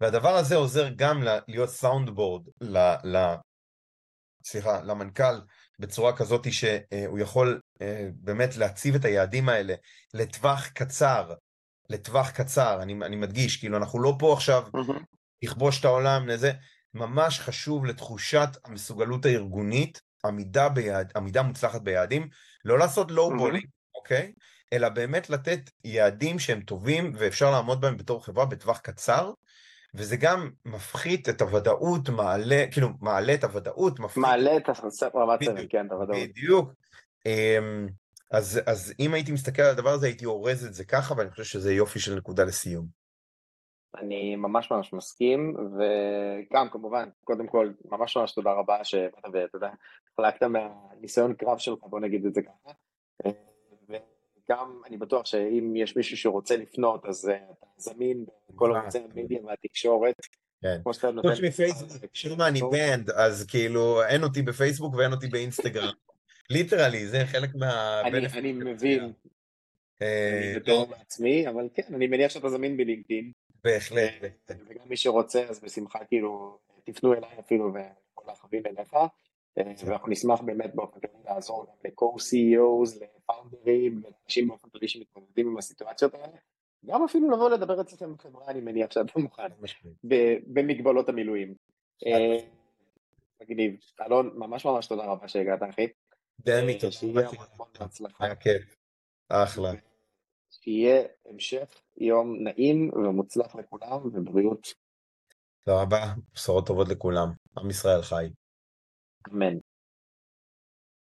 והדבר 0.00 0.36
הזה 0.36 0.56
עוזר 0.56 0.88
גם 0.96 1.22
להיות 1.48 1.68
סאונד 1.68 2.10
בורד, 2.10 2.42
סליחה, 4.44 4.82
למנכ"ל, 4.82 5.40
בצורה 5.78 6.16
כזאת 6.16 6.52
שהוא 6.52 7.18
יכול 7.18 7.60
אה, 7.82 8.08
באמת 8.14 8.56
להציב 8.56 8.94
את 8.94 9.04
היעדים 9.04 9.48
האלה 9.48 9.74
לטווח 10.14 10.68
קצר, 10.68 11.34
לטווח 11.90 12.30
קצר, 12.30 12.82
אני, 12.82 12.92
אני 12.92 13.16
מדגיש, 13.16 13.56
כאילו 13.56 13.76
אנחנו 13.76 14.02
לא 14.02 14.16
פה 14.18 14.32
עכשיו 14.32 14.62
לכבוש 15.42 15.80
את 15.80 15.84
העולם 15.84 16.28
לזה, 16.28 16.52
ממש 16.94 17.40
חשוב 17.40 17.86
לתחושת 17.86 18.48
המסוגלות 18.64 19.24
הארגונית, 19.24 20.00
עמידה, 20.24 20.68
ביעד, 20.68 21.12
עמידה 21.16 21.42
מוצלחת 21.42 21.82
ביעדים, 21.82 22.28
לא 22.64 22.78
לעשות 22.78 23.10
לואו 23.10 23.36
בולינג, 23.36 23.66
אוקיי? 23.94 24.32
אלא 24.72 24.88
באמת 24.88 25.30
לתת 25.30 25.70
יעדים 25.84 26.38
שהם 26.38 26.60
טובים 26.60 27.12
ואפשר 27.18 27.50
לעמוד 27.50 27.80
בהם 27.80 27.96
בתור 27.96 28.24
חברה 28.24 28.46
בטווח 28.46 28.78
קצר, 28.78 29.32
וזה 29.94 30.16
גם 30.16 30.50
מפחית 30.64 31.28
את 31.28 31.40
הוודאות, 31.40 32.08
מעלה, 32.08 32.64
כאילו, 32.72 32.88
מעלה 33.00 33.34
את 33.34 33.44
הוודאות, 33.44 34.00
מפחית... 34.00 34.22
מעלה 34.22 34.56
את 34.56 34.68
רמת 35.14 35.42
סבל, 35.42 35.66
כן, 35.70 35.86
את 35.86 35.92
הוודאות. 35.92 36.18
בדיוק. 36.28 36.72
אמ, 37.26 37.86
אז, 38.30 38.60
אז 38.66 38.94
אם 39.00 39.14
הייתי 39.14 39.32
מסתכל 39.32 39.62
על 39.62 39.70
הדבר 39.70 39.90
הזה, 39.90 40.06
הייתי 40.06 40.26
אורז 40.26 40.66
את 40.66 40.74
זה 40.74 40.84
ככה, 40.84 41.14
ואני 41.16 41.30
חושב 41.30 41.44
שזה 41.44 41.72
יופי 41.72 42.00
של 42.00 42.14
נקודה 42.16 42.44
לסיום. 42.44 42.86
אני 43.96 44.36
ממש 44.36 44.70
ממש 44.70 44.92
מסכים, 44.92 45.56
וגם 45.56 46.70
כמובן, 46.70 47.08
קודם 47.24 47.46
כל, 47.46 47.72
ממש 47.84 48.16
ממש 48.16 48.32
תודה 48.32 48.52
רבה 48.52 48.84
שבאת 48.84 49.24
ואתה 49.32 49.56
יודע, 49.56 49.70
חלקת 50.16 50.42
מהניסיון 50.42 51.34
קרב 51.34 51.58
שלך, 51.58 51.78
בוא 51.82 52.00
נגיד 52.00 52.26
את 52.26 52.34
זה 52.34 52.40
ככה. 52.42 52.70
וגם 54.50 54.80
אני 54.86 54.96
בטוח 54.96 55.26
שאם 55.26 55.76
יש 55.76 55.96
מישהו 55.96 56.16
שרוצה 56.16 56.56
לפנות, 56.56 57.06
אז 57.06 57.28
אה, 57.28 57.36
אתה 57.36 57.66
זמין 57.76 58.24
בכל 58.50 58.76
ערוצי 58.76 58.98
המדיה 58.98 59.38
והתקשורת. 59.46 60.14
כן. 60.62 60.80
כמו 60.82 60.94
שאתה 60.94 61.10
נותן... 61.10 61.28
חוץ 61.28 61.40
מפייסבוק, 61.42 61.90
שמה 62.12 62.48
אני 62.48 62.60
banned, 62.72 63.10
אז 63.10 63.46
כאילו 63.46 64.02
אין 64.04 64.22
אותי 64.22 64.42
בפייסבוק 64.42 64.94
ואין 64.94 65.12
אותי 65.12 65.26
באינסטגרם. 65.26 65.92
literally, 66.50 67.06
זה 67.06 67.26
חלק 67.26 67.54
מה... 67.54 68.00
אני 68.34 68.52
מבין. 68.52 69.12
אה, 70.02 70.40
אני 70.52 70.60
בתור 70.60 70.88
מעצמי, 70.88 71.48
אבל 71.48 71.68
כן, 71.74 71.94
אני 71.94 72.06
מניח 72.06 72.30
שאתה 72.30 72.48
זמין 72.48 72.76
בלינקדאין. 72.76 73.32
בהחלט. 73.64 74.24
אה, 74.50 74.56
וגם 74.68 74.88
מי 74.88 74.96
שרוצה, 74.96 75.44
אז 75.48 75.60
בשמחה 75.60 75.98
כאילו, 76.04 76.58
תפנו 76.84 77.14
אליי 77.14 77.30
אפילו 77.38 77.72
החבים 78.28 78.62
אליך. 78.66 78.94
ואנחנו 79.86 80.10
נשמח 80.10 80.40
באמת 80.40 80.74
באופן 80.74 81.00
כללי 81.00 81.24
לעזור 81.24 81.66
ל-co-CEOs, 81.84 83.04
לפאונדרים, 83.04 84.02
ולאנשים 84.04 84.48
באופן 84.48 84.68
כללי 84.68 84.88
שמתמודדים 84.88 85.48
עם 85.48 85.58
הסיטואציות 85.58 86.14
האלה. 86.14 86.38
גם 86.86 87.04
אפילו 87.04 87.30
לבוא 87.30 87.50
לדבר 87.50 87.80
אצלכם 87.80 88.14
בחברה, 88.14 88.48
אני 88.48 88.60
מניח 88.60 88.90
שאתה 88.90 89.20
מוכן, 89.20 89.48
במגבלות 90.46 91.08
המילואים. 91.08 91.54
אה, 92.06 92.36
מגניב. 93.42 93.76
אלון, 94.06 94.30
ממש 94.34 94.64
ממש 94.64 94.86
תודה 94.86 95.04
רבה 95.04 95.28
שהגעת, 95.28 95.62
אחי. 95.70 95.86
דמי, 96.40 96.74
אה, 96.74 96.78
תודה. 96.78 97.28
היה 98.20 98.34
כיף. 98.34 98.76
אחלה. 99.28 99.72
שיהיה 100.50 101.02
המשך 101.26 101.80
יום 101.96 102.36
נעים 102.42 102.90
ומוצלח 102.94 103.54
לכולם 103.54 104.06
ובריאות. 104.12 104.74
תודה 105.64 105.82
רבה, 105.82 106.14
בשורות 106.34 106.66
טובות 106.66 106.88
לכולם. 106.88 107.28
עם 107.58 107.70
ישראל 107.70 108.02
חי. 108.02 108.28
Amen. 109.26 109.62